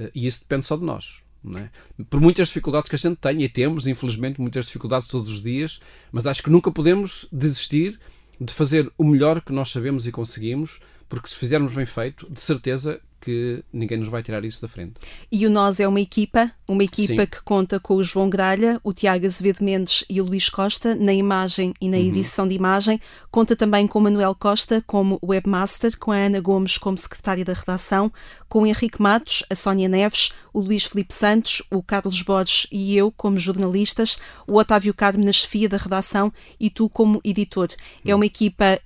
Uh, 0.00 0.10
e 0.14 0.26
isso 0.26 0.40
depende 0.40 0.64
só 0.64 0.74
de 0.74 0.84
nós. 0.84 1.20
É? 1.54 1.68
Por 2.08 2.18
muitas 2.18 2.48
dificuldades 2.48 2.88
que 2.88 2.96
a 2.96 2.98
gente 2.98 3.18
tem, 3.18 3.42
e 3.42 3.48
temos, 3.50 3.86
infelizmente, 3.86 4.40
muitas 4.40 4.64
dificuldades 4.64 5.06
todos 5.06 5.28
os 5.28 5.42
dias, 5.42 5.80
mas 6.10 6.26
acho 6.26 6.42
que 6.42 6.48
nunca 6.48 6.70
podemos 6.70 7.28
desistir 7.30 8.00
de 8.40 8.54
fazer 8.54 8.90
o 8.96 9.04
melhor 9.04 9.42
que 9.42 9.52
nós 9.52 9.68
sabemos 9.68 10.06
e 10.06 10.10
conseguimos, 10.10 10.80
porque 11.10 11.28
se 11.28 11.36
fizermos 11.36 11.74
bem 11.74 11.84
feito, 11.84 12.26
de 12.32 12.40
certeza 12.40 13.02
que 13.20 13.64
ninguém 13.72 13.98
nos 13.98 14.08
vai 14.08 14.22
tirar 14.22 14.44
isso 14.44 14.62
da 14.62 14.68
frente. 14.68 14.94
E 15.30 15.46
o 15.46 15.50
Nós 15.50 15.80
é 15.80 15.88
uma 15.88 16.00
equipa, 16.00 16.50
uma 16.66 16.84
equipa 16.84 17.22
Sim. 17.22 17.28
que 17.28 17.42
conta 17.42 17.80
com 17.80 17.94
o 17.94 18.04
João 18.04 18.30
Gralha, 18.30 18.80
o 18.84 18.92
Tiago 18.92 19.26
Azevedo 19.26 19.62
Mendes 19.62 20.04
e 20.08 20.20
o 20.20 20.24
Luís 20.24 20.48
Costa 20.48 20.94
na 20.94 21.12
imagem 21.12 21.74
e 21.80 21.88
na 21.88 21.96
uhum. 21.96 22.04
edição 22.04 22.46
de 22.46 22.54
imagem. 22.54 23.00
Conta 23.30 23.56
também 23.56 23.86
com 23.86 23.98
o 23.98 24.02
Manuel 24.02 24.34
Costa 24.34 24.82
como 24.86 25.18
webmaster, 25.22 25.98
com 25.98 26.12
a 26.12 26.16
Ana 26.16 26.40
Gomes 26.40 26.78
como 26.78 26.96
secretária 26.96 27.44
da 27.44 27.52
redação, 27.52 28.12
com 28.48 28.62
o 28.62 28.66
Henrique 28.66 29.02
Matos, 29.02 29.42
a 29.50 29.54
Sónia 29.54 29.88
Neves, 29.88 30.30
o 30.52 30.60
Luís 30.60 30.84
Felipe 30.84 31.12
Santos, 31.12 31.62
o 31.70 31.82
Carlos 31.82 32.22
Borges 32.22 32.66
e 32.70 32.96
eu 32.96 33.12
como 33.12 33.38
jornalistas, 33.38 34.18
o 34.46 34.56
Otávio 34.58 34.94
Carmo 34.94 35.24
na 35.24 35.32
chefia 35.32 35.68
da 35.68 35.76
redação 35.76 36.32
e 36.58 36.70
tu 36.70 36.88
como 36.88 37.20
editor. 37.24 37.68
É 38.04 38.14
uma 38.14 38.26
equipa 38.26 38.78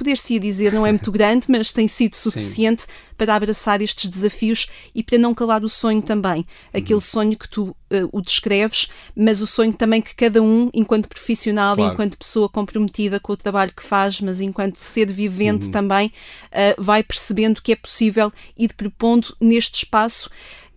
poder-se 0.00 0.38
dizer, 0.38 0.72
não 0.72 0.86
é 0.86 0.90
muito 0.90 1.12
grande, 1.12 1.46
mas 1.50 1.72
tem 1.72 1.86
sido 1.86 2.16
suficiente 2.16 2.82
Sim. 2.82 2.88
para 3.18 3.34
abraçar 3.34 3.82
estes 3.82 4.08
desafios 4.08 4.66
e 4.94 5.02
para 5.02 5.18
não 5.18 5.34
calar 5.34 5.62
o 5.62 5.68
sonho 5.68 6.00
também. 6.00 6.46
Aquele 6.72 6.94
uhum. 6.94 7.00
sonho 7.02 7.36
que 7.36 7.46
tu 7.46 7.68
uh, 7.68 8.08
o 8.10 8.22
descreves, 8.22 8.88
mas 9.14 9.42
o 9.42 9.46
sonho 9.46 9.74
também 9.74 10.00
que 10.00 10.14
cada 10.14 10.42
um, 10.42 10.70
enquanto 10.72 11.06
profissional, 11.06 11.76
claro. 11.76 11.92
enquanto 11.92 12.16
pessoa 12.16 12.48
comprometida 12.48 13.20
com 13.20 13.34
o 13.34 13.36
trabalho 13.36 13.72
que 13.76 13.82
faz, 13.82 14.22
mas 14.22 14.40
enquanto 14.40 14.76
ser 14.76 15.12
vivente 15.12 15.66
uhum. 15.66 15.70
também, 15.70 16.06
uh, 16.46 16.82
vai 16.82 17.02
percebendo 17.02 17.60
que 17.60 17.72
é 17.72 17.76
possível 17.76 18.32
ir 18.56 18.72
propondo 18.72 19.36
neste 19.38 19.84
espaço 19.84 20.30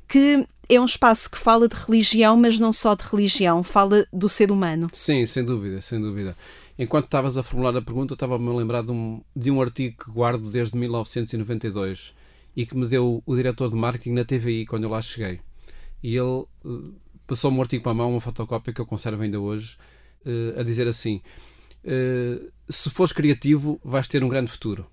que 0.06 0.46
é 0.70 0.80
um 0.80 0.86
espaço 0.86 1.32
que 1.32 1.38
fala 1.38 1.68
de 1.68 1.76
religião, 1.76 2.36
mas 2.38 2.60
não 2.60 2.74
só 2.74 2.94
de 2.94 3.04
religião, 3.04 3.64
fala 3.64 4.06
do 4.12 4.28
ser 4.30 4.52
humano. 4.52 4.90
Sim, 4.94 5.26
sem 5.26 5.44
dúvida, 5.44 5.82
sem 5.82 6.00
dúvida. 6.00 6.36
Enquanto 6.78 7.06
estavas 7.06 7.38
a 7.38 7.44
formular 7.44 7.76
a 7.78 7.82
pergunta, 7.82 8.16
estava-me 8.16 8.50
a 8.50 8.54
lembrar 8.54 8.84
de 8.84 8.92
um, 8.92 9.22
de 9.36 9.52
um 9.52 9.62
artigo 9.62 10.04
que 10.04 10.12
guardo 10.12 10.50
desde 10.50 10.76
1992 10.78 12.14
e 12.56 12.66
que 12.66 12.76
me 12.76 12.88
deu 12.88 13.22
o 13.26 13.36
diretor 13.36 13.70
de 13.70 13.76
marketing 13.76 14.14
na 14.14 14.26
TVI 14.26 14.66
quando 14.66 14.84
eu 14.84 14.90
lá 14.90 15.02
cheguei. 15.02 15.40
E 16.02 16.16
ele 16.16 16.46
uh, 16.66 16.94
passou-me 17.28 17.58
um 17.58 17.62
artigo 17.62 17.84
para 17.84 17.92
a 17.92 17.96
mão, 17.96 18.12
uma 18.12 18.22
fotocópia 18.22 18.74
que 18.74 18.82
eu 18.82 18.86
conservo 18.86 19.22
ainda 19.22 19.40
hoje, 19.40 19.78
uh, 20.26 20.60
a 20.60 20.64
dizer 20.64 20.88
assim: 20.88 21.22
uh, 21.86 22.52
se 22.68 22.90
fores 22.90 23.14
criativo, 23.14 23.80
vais 23.84 24.08
ter 24.08 24.24
um 24.24 24.30
grande 24.30 24.52
futuro. 24.52 24.88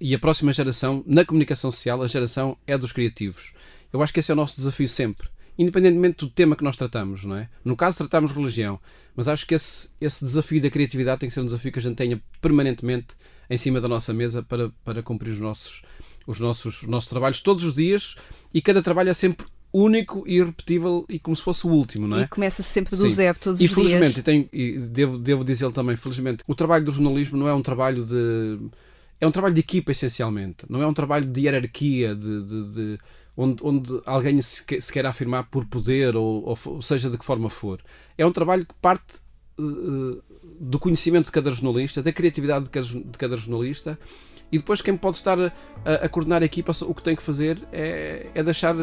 e 0.00 0.14
a 0.14 0.18
próxima 0.18 0.52
geração, 0.52 1.02
na 1.06 1.24
comunicação 1.24 1.70
social, 1.70 2.02
a 2.02 2.06
geração 2.06 2.56
é 2.66 2.76
dos 2.76 2.92
criativos. 2.92 3.54
Eu 3.90 4.02
acho 4.02 4.12
que 4.12 4.20
esse 4.20 4.30
é 4.30 4.34
o 4.34 4.36
nosso 4.36 4.56
desafio 4.56 4.88
sempre 4.88 5.28
independentemente 5.58 6.24
do 6.24 6.30
tema 6.30 6.56
que 6.56 6.64
nós 6.64 6.76
tratamos, 6.76 7.24
não 7.24 7.36
é? 7.36 7.48
No 7.64 7.76
caso, 7.76 7.98
tratamos 7.98 8.32
religião, 8.32 8.80
mas 9.14 9.28
acho 9.28 9.46
que 9.46 9.54
esse, 9.54 9.88
esse 10.00 10.24
desafio 10.24 10.60
da 10.60 10.70
criatividade 10.70 11.20
tem 11.20 11.28
que 11.28 11.34
ser 11.34 11.40
um 11.40 11.46
desafio 11.46 11.72
que 11.72 11.78
a 11.78 11.82
gente 11.82 11.96
tenha 11.96 12.20
permanentemente 12.40 13.08
em 13.48 13.56
cima 13.56 13.80
da 13.80 13.88
nossa 13.88 14.12
mesa 14.12 14.42
para, 14.42 14.70
para 14.84 15.02
cumprir 15.02 15.30
os 15.32 15.40
nossos, 15.40 15.82
os, 16.26 16.40
nossos, 16.40 16.82
os 16.82 16.88
nossos 16.88 17.08
trabalhos 17.08 17.40
todos 17.40 17.64
os 17.64 17.74
dias 17.74 18.16
e 18.52 18.60
cada 18.60 18.82
trabalho 18.82 19.10
é 19.10 19.14
sempre 19.14 19.46
único 19.72 20.22
e 20.26 20.36
irrepetível 20.36 21.04
e 21.08 21.18
como 21.18 21.34
se 21.34 21.42
fosse 21.42 21.66
o 21.66 21.70
último, 21.70 22.06
não 22.06 22.18
é? 22.18 22.22
E 22.22 22.28
começa 22.28 22.62
sempre 22.62 22.96
do 22.96 23.08
Sim. 23.08 23.08
zero 23.08 23.38
todos 23.40 23.60
e 23.60 23.64
os 23.64 23.74
dias. 23.74 23.90
E 23.90 23.90
felizmente, 23.90 24.48
e 24.52 24.78
devo, 24.78 25.18
devo 25.18 25.44
dizer 25.44 25.70
também, 25.72 25.96
felizmente, 25.96 26.44
o 26.46 26.54
trabalho 26.54 26.84
do 26.84 26.92
jornalismo 26.92 27.36
não 27.36 27.48
é 27.48 27.54
um 27.54 27.62
trabalho 27.62 28.04
de... 28.04 28.70
É 29.20 29.26
um 29.26 29.30
trabalho 29.30 29.54
de 29.54 29.60
equipa, 29.60 29.90
essencialmente. 29.90 30.66
Não 30.68 30.82
é 30.82 30.86
um 30.86 30.92
trabalho 30.92 31.24
de 31.24 31.40
hierarquia, 31.40 32.14
de, 32.14 32.42
de, 32.42 32.68
de 32.72 32.98
onde, 33.36 33.62
onde 33.64 34.00
alguém 34.06 34.40
se, 34.40 34.64
se 34.80 34.92
quer 34.92 35.06
afirmar 35.06 35.44
por 35.44 35.66
poder, 35.66 36.16
ou, 36.16 36.56
ou, 36.64 36.82
seja 36.82 37.10
de 37.10 37.18
que 37.18 37.24
forma 37.24 37.50
for. 37.50 37.80
É 38.16 38.24
um 38.24 38.32
trabalho 38.32 38.64
que 38.64 38.74
parte 38.74 39.18
uh, 39.58 40.22
do 40.60 40.78
conhecimento 40.78 41.26
de 41.26 41.32
cada 41.32 41.50
jornalista, 41.50 42.02
da 42.02 42.12
criatividade 42.12 42.64
de 42.64 42.70
cada, 42.70 42.86
de 42.86 43.18
cada 43.18 43.36
jornalista, 43.36 43.98
e 44.52 44.58
depois 44.58 44.80
quem 44.80 44.96
pode 44.96 45.16
estar 45.16 45.36
a, 45.40 45.52
a, 45.84 46.08
coordenar 46.08 46.42
a 46.42 46.44
equipa, 46.44 46.70
o 46.82 46.94
que 46.94 47.02
tem 47.02 47.16
que 47.16 47.22
fazer 47.22 47.58
é, 47.72 48.28
é, 48.34 48.42
deixar, 48.42 48.76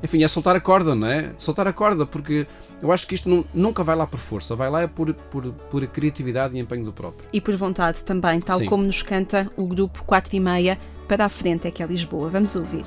enfim, 0.00 0.22
é 0.22 0.28
soltar 0.28 0.54
a 0.54 0.60
corda, 0.60 0.94
não 0.94 1.08
é? 1.08 1.34
Soltar 1.36 1.66
a 1.66 1.72
corda, 1.72 2.06
porque 2.06 2.46
eu 2.80 2.92
acho 2.92 3.08
que 3.08 3.16
isto 3.16 3.28
não, 3.28 3.44
nunca 3.52 3.82
vai 3.82 3.96
lá 3.96 4.06
por 4.06 4.20
força, 4.20 4.54
vai 4.54 4.70
lá 4.70 4.86
por, 4.86 5.12
por, 5.14 5.52
por 5.52 5.84
criatividade 5.88 6.56
e 6.56 6.60
empenho 6.60 6.84
do 6.84 6.92
próprio. 6.92 7.28
E 7.32 7.40
por 7.40 7.56
vontade 7.56 8.04
também, 8.04 8.40
tal 8.40 8.60
Sim. 8.60 8.66
como 8.66 8.84
nos 8.84 9.02
canta 9.02 9.50
o 9.56 9.66
grupo 9.66 10.04
4 10.04 10.36
e 10.36 10.38
meia, 10.38 10.78
para 11.08 11.24
a 11.24 11.28
frente 11.28 11.66
é 11.66 11.72
que 11.72 11.82
é 11.82 11.86
Lisboa. 11.86 12.28
Vamos 12.28 12.54
ouvir. 12.54 12.84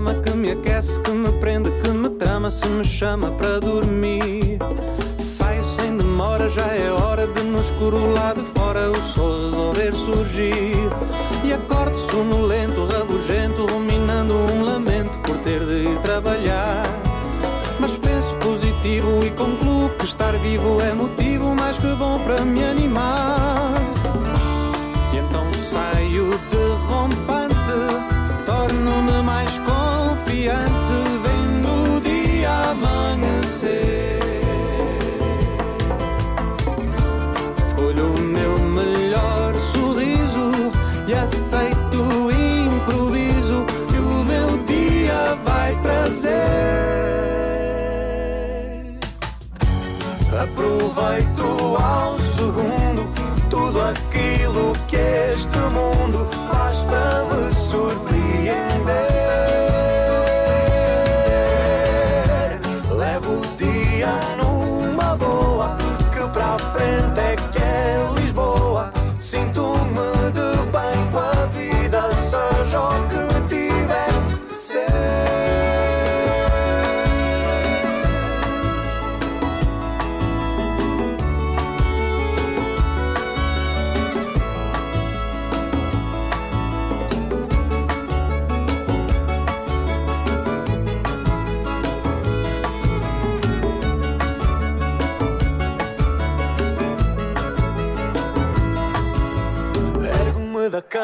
Cama 0.00 0.14
que 0.14 0.30
me 0.30 0.52
aquece, 0.52 0.98
que 1.00 1.10
me 1.10 1.30
prende, 1.32 1.70
que 1.82 1.90
me 1.90 2.08
trama 2.08 2.50
se 2.50 2.66
me 2.66 2.82
chama 2.82 3.30
para 3.32 3.60
dormir. 3.60 4.58
Saio 5.18 5.62
sem 5.62 5.94
demora, 5.94 6.48
já 6.48 6.66
é 6.68 6.90
hora 6.90 7.26
de 7.26 7.42
no 7.42 7.60
escuro 7.60 8.10
lá 8.10 8.32
de 8.32 8.42
fora 8.54 8.90
o 8.90 8.96
sol 9.02 9.50
resolver 9.50 9.94
surgir. 9.94 10.74
E 11.44 11.52
acordo 11.52 11.94
sonolento, 11.94 12.86
rabugento, 12.86 13.66
ruminando 13.66 14.34
um 14.34 14.62
lamento 14.62 15.18
por 15.18 15.36
ter 15.38 15.60
de 15.66 15.90
ir 15.90 15.98
trabalhar. 15.98 16.82
Mas 17.78 17.98
penso 17.98 18.34
positivo 18.36 19.20
e 19.22 19.30
concluo 19.30 19.90
que 19.90 20.06
estar 20.06 20.32
vivo 20.38 20.80
é 20.80 20.94
motivo 20.94 21.54
mais 21.54 21.78
que 21.78 21.94
bom 21.94 22.18
para 22.20 22.40
me 22.40 22.64
animar. 22.64 23.59
Aproveito 50.32 51.76
ao 51.76 52.16
segundo 52.20 53.12
tudo 53.50 53.82
aquilo 53.82 54.72
que 54.86 54.96
este 55.34 55.58
mundo 55.58 56.28
faz 56.48 56.84
para 56.84 57.24
me 57.24 57.52
surpreender. 57.52 59.09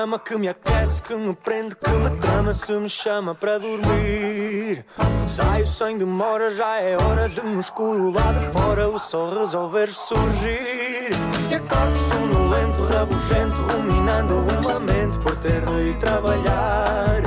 Cama 0.07 0.21
que 0.21 0.39
me 0.39 0.49
aquece, 0.49 1.03
que 1.03 1.17
me 1.17 1.35
prende, 1.35 1.75
que 1.75 1.91
me 1.91 2.11
trama, 2.19 2.53
se 2.53 2.73
me 2.75 2.89
chama 2.89 3.35
para 3.35 3.59
dormir. 3.59 4.87
Saio 5.27 5.67
sem 5.67 5.99
demora, 5.99 6.49
já 6.53 6.81
é 6.81 6.97
hora 6.97 7.29
de 7.29 7.43
no 7.43 7.59
escuro 7.59 8.13
lá 8.13 8.33
de 8.33 8.47
fora 8.53 8.89
o 8.89 9.01
sol 9.01 9.37
resolver 9.37 9.89
surgir. 9.89 11.11
E 11.51 11.55
acordo 11.57 11.99
sonolento, 12.09 12.85
rabugento, 12.85 13.61
ruminando 13.63 14.35
um 14.35 14.67
lamento 14.69 15.19
por 15.19 15.35
ter 15.39 15.61
de 15.67 15.91
ir 15.91 15.97
trabalhar. 15.97 17.23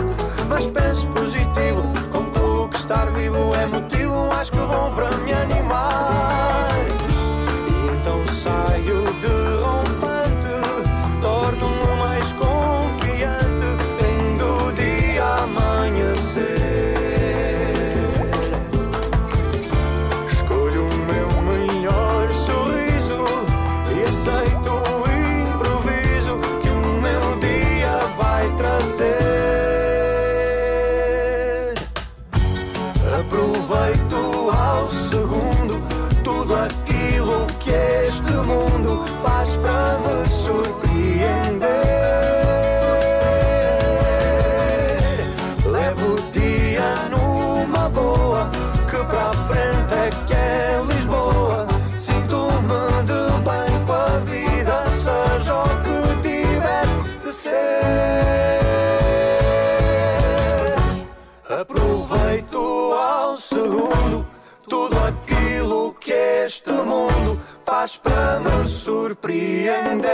Mas 0.48 0.66
penso 0.68 1.06
positivo, 1.08 1.84
concluo 2.14 2.70
que 2.70 2.78
estar 2.78 3.12
vivo 3.12 3.54
é 3.56 3.66
motivo 3.66 4.28
mais 4.28 4.50
que 4.50 4.58
bom 4.58 4.94
para 4.96 5.10
me 5.18 5.34
animar. 5.34 5.59
Faz 67.90 67.98
para 67.98 68.40
me 68.40 68.66
surpreender. 68.66 70.10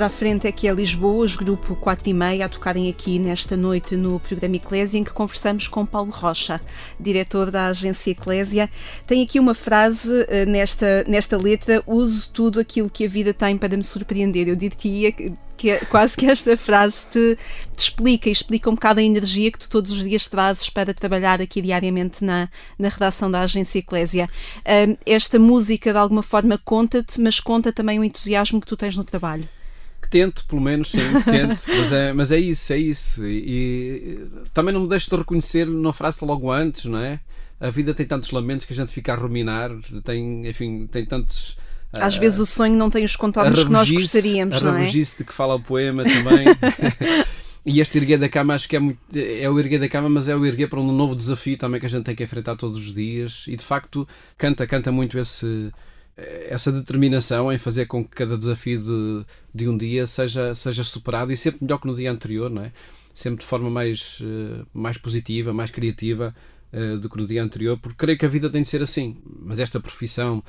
Para 0.00 0.06
a 0.06 0.08
frente 0.08 0.46
é 0.46 0.50
que 0.50 0.66
é 0.66 0.72
Lisboa, 0.72 1.26
os 1.26 1.36
grupo 1.36 1.76
4 1.76 2.08
e 2.08 2.14
meia 2.14 2.46
a 2.46 2.48
tocarem 2.48 2.88
aqui 2.88 3.18
nesta 3.18 3.54
noite 3.54 3.98
no 3.98 4.18
programa 4.18 4.56
Eclésia, 4.56 4.98
em 4.98 5.04
que 5.04 5.12
conversamos 5.12 5.68
com 5.68 5.84
Paulo 5.84 6.10
Rocha, 6.10 6.58
diretor 6.98 7.50
da 7.50 7.66
agência 7.66 8.12
Eclésia. 8.12 8.70
Tem 9.06 9.22
aqui 9.22 9.38
uma 9.38 9.52
frase 9.52 10.24
eh, 10.30 10.46
nesta, 10.46 11.04
nesta 11.06 11.36
letra: 11.36 11.82
uso 11.86 12.30
tudo 12.32 12.58
aquilo 12.58 12.88
que 12.88 13.04
a 13.04 13.08
vida 13.10 13.34
tem 13.34 13.58
para 13.58 13.76
me 13.76 13.82
surpreender. 13.82 14.48
Eu 14.48 14.56
diria 14.56 15.12
que, 15.12 15.34
que 15.54 15.70
é- 15.72 15.84
quase 15.84 16.16
que 16.16 16.24
esta 16.24 16.56
frase 16.56 17.06
te, 17.06 17.36
te 17.76 17.80
explica 17.80 18.30
explica 18.30 18.70
um 18.70 18.76
bocado 18.76 19.00
a 19.00 19.02
energia 19.02 19.52
que 19.52 19.58
tu 19.58 19.68
todos 19.68 19.92
os 19.92 20.02
dias 20.02 20.26
trazes 20.28 20.70
para 20.70 20.94
trabalhar 20.94 21.42
aqui 21.42 21.60
diariamente 21.60 22.24
na, 22.24 22.48
na 22.78 22.88
redação 22.88 23.30
da 23.30 23.40
agência 23.40 23.80
Eclésia. 23.80 24.30
Esta 25.04 25.38
música 25.38 25.92
de 25.92 25.98
alguma 25.98 26.22
forma 26.22 26.56
conta-te, 26.56 27.20
mas 27.20 27.38
conta 27.38 27.70
também 27.70 27.98
o 27.98 28.04
entusiasmo 28.04 28.62
que 28.62 28.66
tu 28.66 28.78
tens 28.78 28.96
no 28.96 29.04
trabalho. 29.04 29.46
Que 30.10 30.18
tente, 30.18 30.44
pelo 30.44 30.60
menos, 30.60 30.90
sim, 30.90 30.98
que 30.98 31.30
tente. 31.30 31.70
mas, 31.70 31.92
é, 31.92 32.12
mas 32.12 32.32
é 32.32 32.38
isso, 32.38 32.72
é 32.72 32.78
isso. 32.78 33.24
E, 33.24 33.38
e 33.38 34.26
também 34.52 34.74
não 34.74 34.82
me 34.82 34.88
deixo 34.88 35.08
de 35.08 35.16
reconhecer 35.16 35.68
na 35.68 35.92
frase 35.92 36.24
logo 36.24 36.50
antes, 36.50 36.86
não 36.86 36.98
é? 36.98 37.20
A 37.60 37.70
vida 37.70 37.94
tem 37.94 38.04
tantos 38.04 38.30
lamentos 38.32 38.66
que 38.66 38.72
a 38.72 38.76
gente 38.76 38.90
fica 38.90 39.12
a 39.12 39.16
ruminar, 39.16 39.70
tem, 40.02 40.48
enfim, 40.48 40.86
tem 40.86 41.04
tantos. 41.04 41.56
Às 41.92 42.16
ah, 42.16 42.18
vezes 42.18 42.40
o 42.40 42.46
sonho 42.46 42.74
não 42.74 42.88
tem 42.90 43.04
os 43.04 43.16
contornos 43.16 43.64
que 43.64 43.70
nós 43.70 43.90
gostaríamos, 43.90 44.56
a 44.56 44.66
não 44.66 44.76
é? 44.76 44.78
rabugice 44.80 45.18
de 45.18 45.24
que 45.24 45.32
fala 45.32 45.54
o 45.54 45.60
poema 45.60 46.02
também. 46.02 46.46
e 47.66 47.80
este 47.80 47.98
erguer 47.98 48.18
da 48.18 48.28
cama 48.28 48.54
acho 48.54 48.68
que 48.68 48.76
é, 48.76 48.78
muito, 48.78 48.98
é 49.14 49.48
o 49.50 49.58
erguer 49.58 49.78
da 49.78 49.88
cama, 49.88 50.08
mas 50.08 50.28
é 50.28 50.34
o 50.34 50.46
erguer 50.46 50.68
para 50.68 50.80
um 50.80 50.90
novo 50.90 51.14
desafio 51.14 51.58
também 51.58 51.78
que 51.78 51.86
a 51.86 51.88
gente 51.88 52.04
tem 52.04 52.14
que 52.14 52.24
enfrentar 52.24 52.56
todos 52.56 52.78
os 52.78 52.94
dias. 52.94 53.44
E 53.46 53.56
de 53.56 53.64
facto 53.64 54.08
canta, 54.38 54.66
canta 54.66 54.90
muito 54.90 55.18
esse, 55.18 55.70
essa 56.48 56.70
determinação 56.72 57.52
em 57.52 57.58
fazer 57.58 57.86
com 57.86 58.04
que 58.04 58.10
cada 58.10 58.36
desafio 58.36 58.78
de, 58.80 59.26
de 59.54 59.68
um 59.68 59.76
dia 59.76 60.06
seja, 60.06 60.54
seja 60.54 60.84
superado 60.84 61.32
e 61.32 61.36
sempre 61.36 61.64
melhor 61.64 61.78
que 61.78 61.86
no 61.86 61.94
dia 61.94 62.10
anterior, 62.10 62.50
não 62.50 62.62
é? 62.62 62.72
Sempre 63.12 63.40
de 63.40 63.46
forma 63.46 63.68
mais, 63.70 64.18
eh, 64.22 64.64
mais 64.72 64.96
positiva, 64.96 65.52
mais 65.52 65.70
criativa 65.70 66.34
eh, 66.72 66.96
do 66.96 67.08
que 67.08 67.16
no 67.16 67.26
dia 67.26 67.42
anterior, 67.42 67.76
porque 67.78 67.96
creio 67.98 68.18
que 68.18 68.24
a 68.26 68.28
vida 68.28 68.48
tem 68.48 68.62
de 68.62 68.68
ser 68.68 68.82
assim. 68.82 69.16
Mas 69.42 69.58
esta 69.58 69.80
profissão 69.80 70.42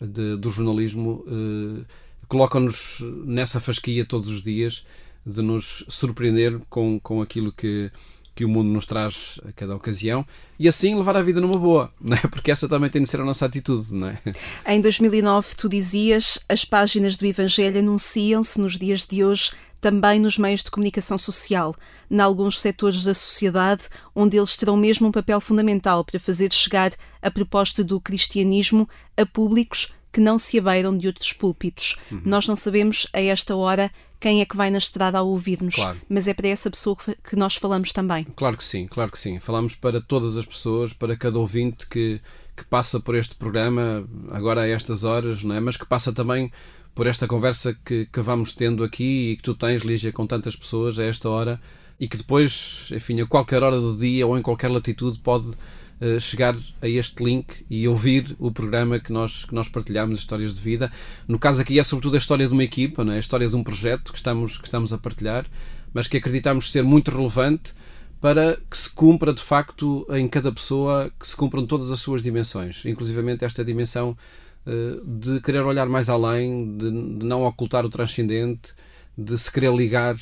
de- 0.00 0.36
do 0.36 0.50
jornalismo 0.50 1.24
eh, 1.26 1.84
coloca-nos 2.28 2.98
nessa 3.24 3.60
fasquia 3.60 4.04
todos 4.04 4.28
os 4.28 4.42
dias 4.42 4.84
de 5.24 5.40
nos 5.42 5.84
surpreender 5.88 6.58
com, 6.68 6.98
com 7.00 7.22
aquilo 7.22 7.52
que, 7.52 7.90
que 8.34 8.44
o 8.44 8.48
mundo 8.48 8.68
nos 8.68 8.86
traz 8.86 9.40
a 9.46 9.52
cada 9.52 9.74
ocasião 9.74 10.26
e 10.58 10.66
assim 10.66 10.94
levar 10.94 11.16
a 11.16 11.22
vida 11.22 11.40
numa 11.40 11.58
boa, 11.58 11.92
não 12.00 12.16
é? 12.16 12.20
porque 12.20 12.50
essa 12.50 12.68
também 12.68 12.90
tem 12.90 13.02
de 13.02 13.08
ser 13.08 13.20
a 13.20 13.24
nossa 13.24 13.46
atitude. 13.46 13.92
Não 13.92 14.08
é? 14.08 14.18
Em 14.66 14.80
2009, 14.80 15.54
tu 15.56 15.68
dizias: 15.68 16.38
as 16.48 16.64
páginas 16.64 17.16
do 17.16 17.26
Evangelho 17.26 17.78
anunciam-se 17.78 18.60
nos 18.60 18.78
dias 18.78 19.06
de 19.06 19.24
hoje 19.24 19.52
também 19.82 20.20
nos 20.20 20.38
meios 20.38 20.62
de 20.62 20.70
comunicação 20.70 21.18
social, 21.18 21.74
em 22.08 22.20
alguns 22.20 22.60
setores 22.60 23.02
da 23.02 23.12
sociedade, 23.12 23.88
onde 24.14 24.36
eles 24.36 24.56
terão 24.56 24.76
mesmo 24.76 25.08
um 25.08 25.12
papel 25.12 25.40
fundamental 25.40 26.04
para 26.04 26.20
fazer 26.20 26.52
chegar 26.52 26.92
a 27.20 27.28
proposta 27.32 27.82
do 27.82 28.00
cristianismo 28.00 28.88
a 29.16 29.26
públicos 29.26 29.92
que 30.12 30.20
não 30.20 30.36
se 30.36 30.58
abeiram 30.58 30.96
de 30.96 31.06
outros 31.06 31.32
púlpitos. 31.32 31.96
Uhum. 32.10 32.22
Nós 32.24 32.46
não 32.46 32.54
sabemos 32.54 33.06
a 33.12 33.20
esta 33.20 33.56
hora 33.56 33.90
quem 34.20 34.40
é 34.40 34.44
que 34.44 34.56
vai 34.56 34.70
na 34.70 34.78
estrada 34.78 35.18
a 35.18 35.22
ouvir-nos, 35.22 35.74
claro. 35.74 36.00
mas 36.08 36.28
é 36.28 36.34
para 36.34 36.46
essa 36.46 36.70
pessoa 36.70 36.96
que 37.28 37.34
nós 37.34 37.56
falamos 37.56 37.92
também. 37.92 38.24
Claro 38.36 38.56
que 38.56 38.64
sim, 38.64 38.86
claro 38.86 39.10
que 39.10 39.18
sim. 39.18 39.40
Falamos 39.40 39.74
para 39.74 40.00
todas 40.00 40.36
as 40.36 40.46
pessoas, 40.46 40.92
para 40.92 41.16
cada 41.16 41.38
ouvinte 41.38 41.88
que, 41.88 42.20
que 42.56 42.64
passa 42.64 43.00
por 43.00 43.16
este 43.16 43.34
programa, 43.34 44.08
agora 44.30 44.60
a 44.60 44.68
estas 44.68 45.02
horas, 45.02 45.42
não 45.42 45.56
é? 45.56 45.60
mas 45.60 45.76
que 45.76 45.84
passa 45.84 46.12
também 46.12 46.52
por 46.94 47.08
esta 47.08 47.26
conversa 47.26 47.76
que, 47.84 48.06
que 48.06 48.20
vamos 48.20 48.52
tendo 48.52 48.84
aqui 48.84 49.32
e 49.32 49.36
que 49.36 49.42
tu 49.42 49.54
tens, 49.54 49.82
Lígia, 49.82 50.12
com 50.12 50.24
tantas 50.24 50.54
pessoas 50.54 51.00
a 51.00 51.04
esta 51.04 51.28
hora 51.28 51.60
e 51.98 52.06
que 52.06 52.16
depois, 52.16 52.88
enfim, 52.92 53.20
a 53.20 53.26
qualquer 53.26 53.62
hora 53.62 53.80
do 53.80 53.96
dia 53.96 54.26
ou 54.26 54.38
em 54.38 54.42
qualquer 54.42 54.70
latitude 54.70 55.18
pode 55.18 55.50
uh, 56.02 56.20
chegar 56.20 56.56
a 56.80 56.88
este 56.88 57.22
link 57.22 57.64
e 57.70 57.86
ouvir 57.86 58.34
o 58.38 58.50
programa 58.50 58.98
que 58.98 59.12
nós, 59.12 59.44
que 59.44 59.54
nós 59.54 59.68
partilhamos, 59.68 60.18
Histórias 60.18 60.54
de 60.54 60.60
Vida. 60.60 60.90
No 61.28 61.38
caso 61.38 61.62
aqui 61.62 61.78
é 61.78 61.84
sobretudo 61.84 62.16
a 62.16 62.18
história 62.18 62.46
de 62.46 62.52
uma 62.52 62.64
equipa, 62.64 63.04
não 63.04 63.12
é? 63.12 63.16
a 63.16 63.20
história 63.20 63.48
de 63.48 63.54
um 63.54 63.62
projeto 63.62 64.12
que 64.12 64.18
estamos, 64.18 64.58
que 64.58 64.64
estamos 64.64 64.92
a 64.92 64.98
partilhar, 64.98 65.46
mas 65.94 66.08
que 66.08 66.16
acreditamos 66.16 66.72
ser 66.72 66.82
muito 66.82 67.10
relevante 67.10 67.72
para 68.20 68.56
que 68.70 68.76
se 68.76 68.90
cumpra 68.90 69.32
de 69.32 69.42
facto 69.42 70.06
em 70.10 70.28
cada 70.28 70.52
pessoa, 70.52 71.12
que 71.18 71.26
se 71.26 71.36
cumpram 71.36 71.66
todas 71.66 71.90
as 71.90 72.00
suas 72.00 72.22
dimensões, 72.22 72.84
inclusivamente 72.84 73.44
esta 73.44 73.64
dimensão 73.64 74.16
uh, 74.66 75.06
de 75.06 75.40
querer 75.40 75.62
olhar 75.62 75.86
mais 75.88 76.08
além, 76.08 76.76
de, 76.76 76.90
de 77.18 77.26
não 77.26 77.42
ocultar 77.42 77.84
o 77.84 77.90
transcendente, 77.90 78.72
de 79.16 79.36
se 79.38 79.50
querer 79.50 79.74
ligar 79.74 80.16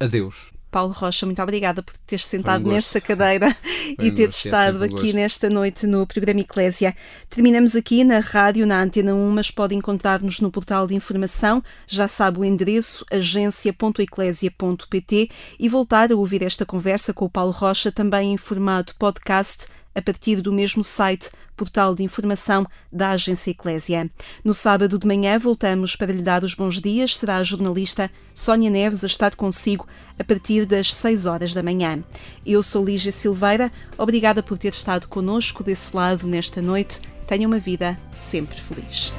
a 0.00 0.06
Deus. 0.06 0.53
Paulo 0.74 0.92
Rocha, 0.92 1.24
muito 1.24 1.40
obrigada 1.40 1.80
por 1.84 1.96
teres 1.98 2.26
sentado 2.26 2.68
um 2.68 2.72
nessa 2.72 3.00
cadeira 3.00 3.56
e 3.96 4.10
teres 4.10 4.44
é 4.44 4.48
estado 4.48 4.80
um 4.80 4.82
aqui 4.82 5.12
nesta 5.12 5.48
noite 5.48 5.86
no 5.86 6.04
programa 6.04 6.40
Eclésia. 6.40 6.96
Terminamos 7.30 7.76
aqui 7.76 8.02
na 8.02 8.18
rádio, 8.18 8.66
na 8.66 8.82
Antena 8.82 9.14
1, 9.14 9.30
mas 9.30 9.52
pode 9.52 9.76
encontrar-nos 9.76 10.40
no 10.40 10.50
portal 10.50 10.88
de 10.88 10.96
informação, 10.96 11.62
já 11.86 12.08
sabe 12.08 12.40
o 12.40 12.44
endereço 12.44 13.06
agência.eclésia.pt 13.12 15.28
e 15.60 15.68
voltar 15.68 16.10
a 16.10 16.16
ouvir 16.16 16.42
esta 16.42 16.66
conversa 16.66 17.14
com 17.14 17.26
o 17.26 17.30
Paulo 17.30 17.52
Rocha, 17.52 17.92
também 17.92 18.32
em 18.32 18.36
formato 18.36 18.96
podcast 18.96 19.68
a 19.94 20.02
partir 20.02 20.40
do 20.40 20.52
mesmo 20.52 20.82
site, 20.82 21.30
portal 21.56 21.94
de 21.94 22.02
informação 22.02 22.66
da 22.92 23.10
Agência 23.10 23.50
Eclésia. 23.50 24.10
No 24.44 24.52
sábado 24.52 24.98
de 24.98 25.06
manhã 25.06 25.38
voltamos 25.38 25.96
para 25.96 26.12
lhe 26.12 26.22
dar 26.22 26.44
os 26.44 26.54
bons 26.54 26.80
dias. 26.80 27.16
Será 27.16 27.36
a 27.36 27.44
jornalista 27.44 28.10
Sónia 28.34 28.70
Neves 28.70 29.04
a 29.04 29.06
estar 29.06 29.34
consigo 29.36 29.86
a 30.18 30.24
partir 30.24 30.66
das 30.66 30.92
6 30.94 31.26
horas 31.26 31.54
da 31.54 31.62
manhã. 31.62 32.02
Eu 32.44 32.62
sou 32.62 32.84
Lígia 32.84 33.12
Silveira. 33.12 33.70
Obrigada 33.96 34.42
por 34.42 34.58
ter 34.58 34.72
estado 34.72 35.08
conosco 35.08 35.62
desse 35.62 35.94
lado 35.94 36.26
nesta 36.26 36.60
noite. 36.60 37.00
Tenha 37.26 37.46
uma 37.46 37.58
vida 37.58 37.98
sempre 38.18 38.60
feliz. 38.60 39.12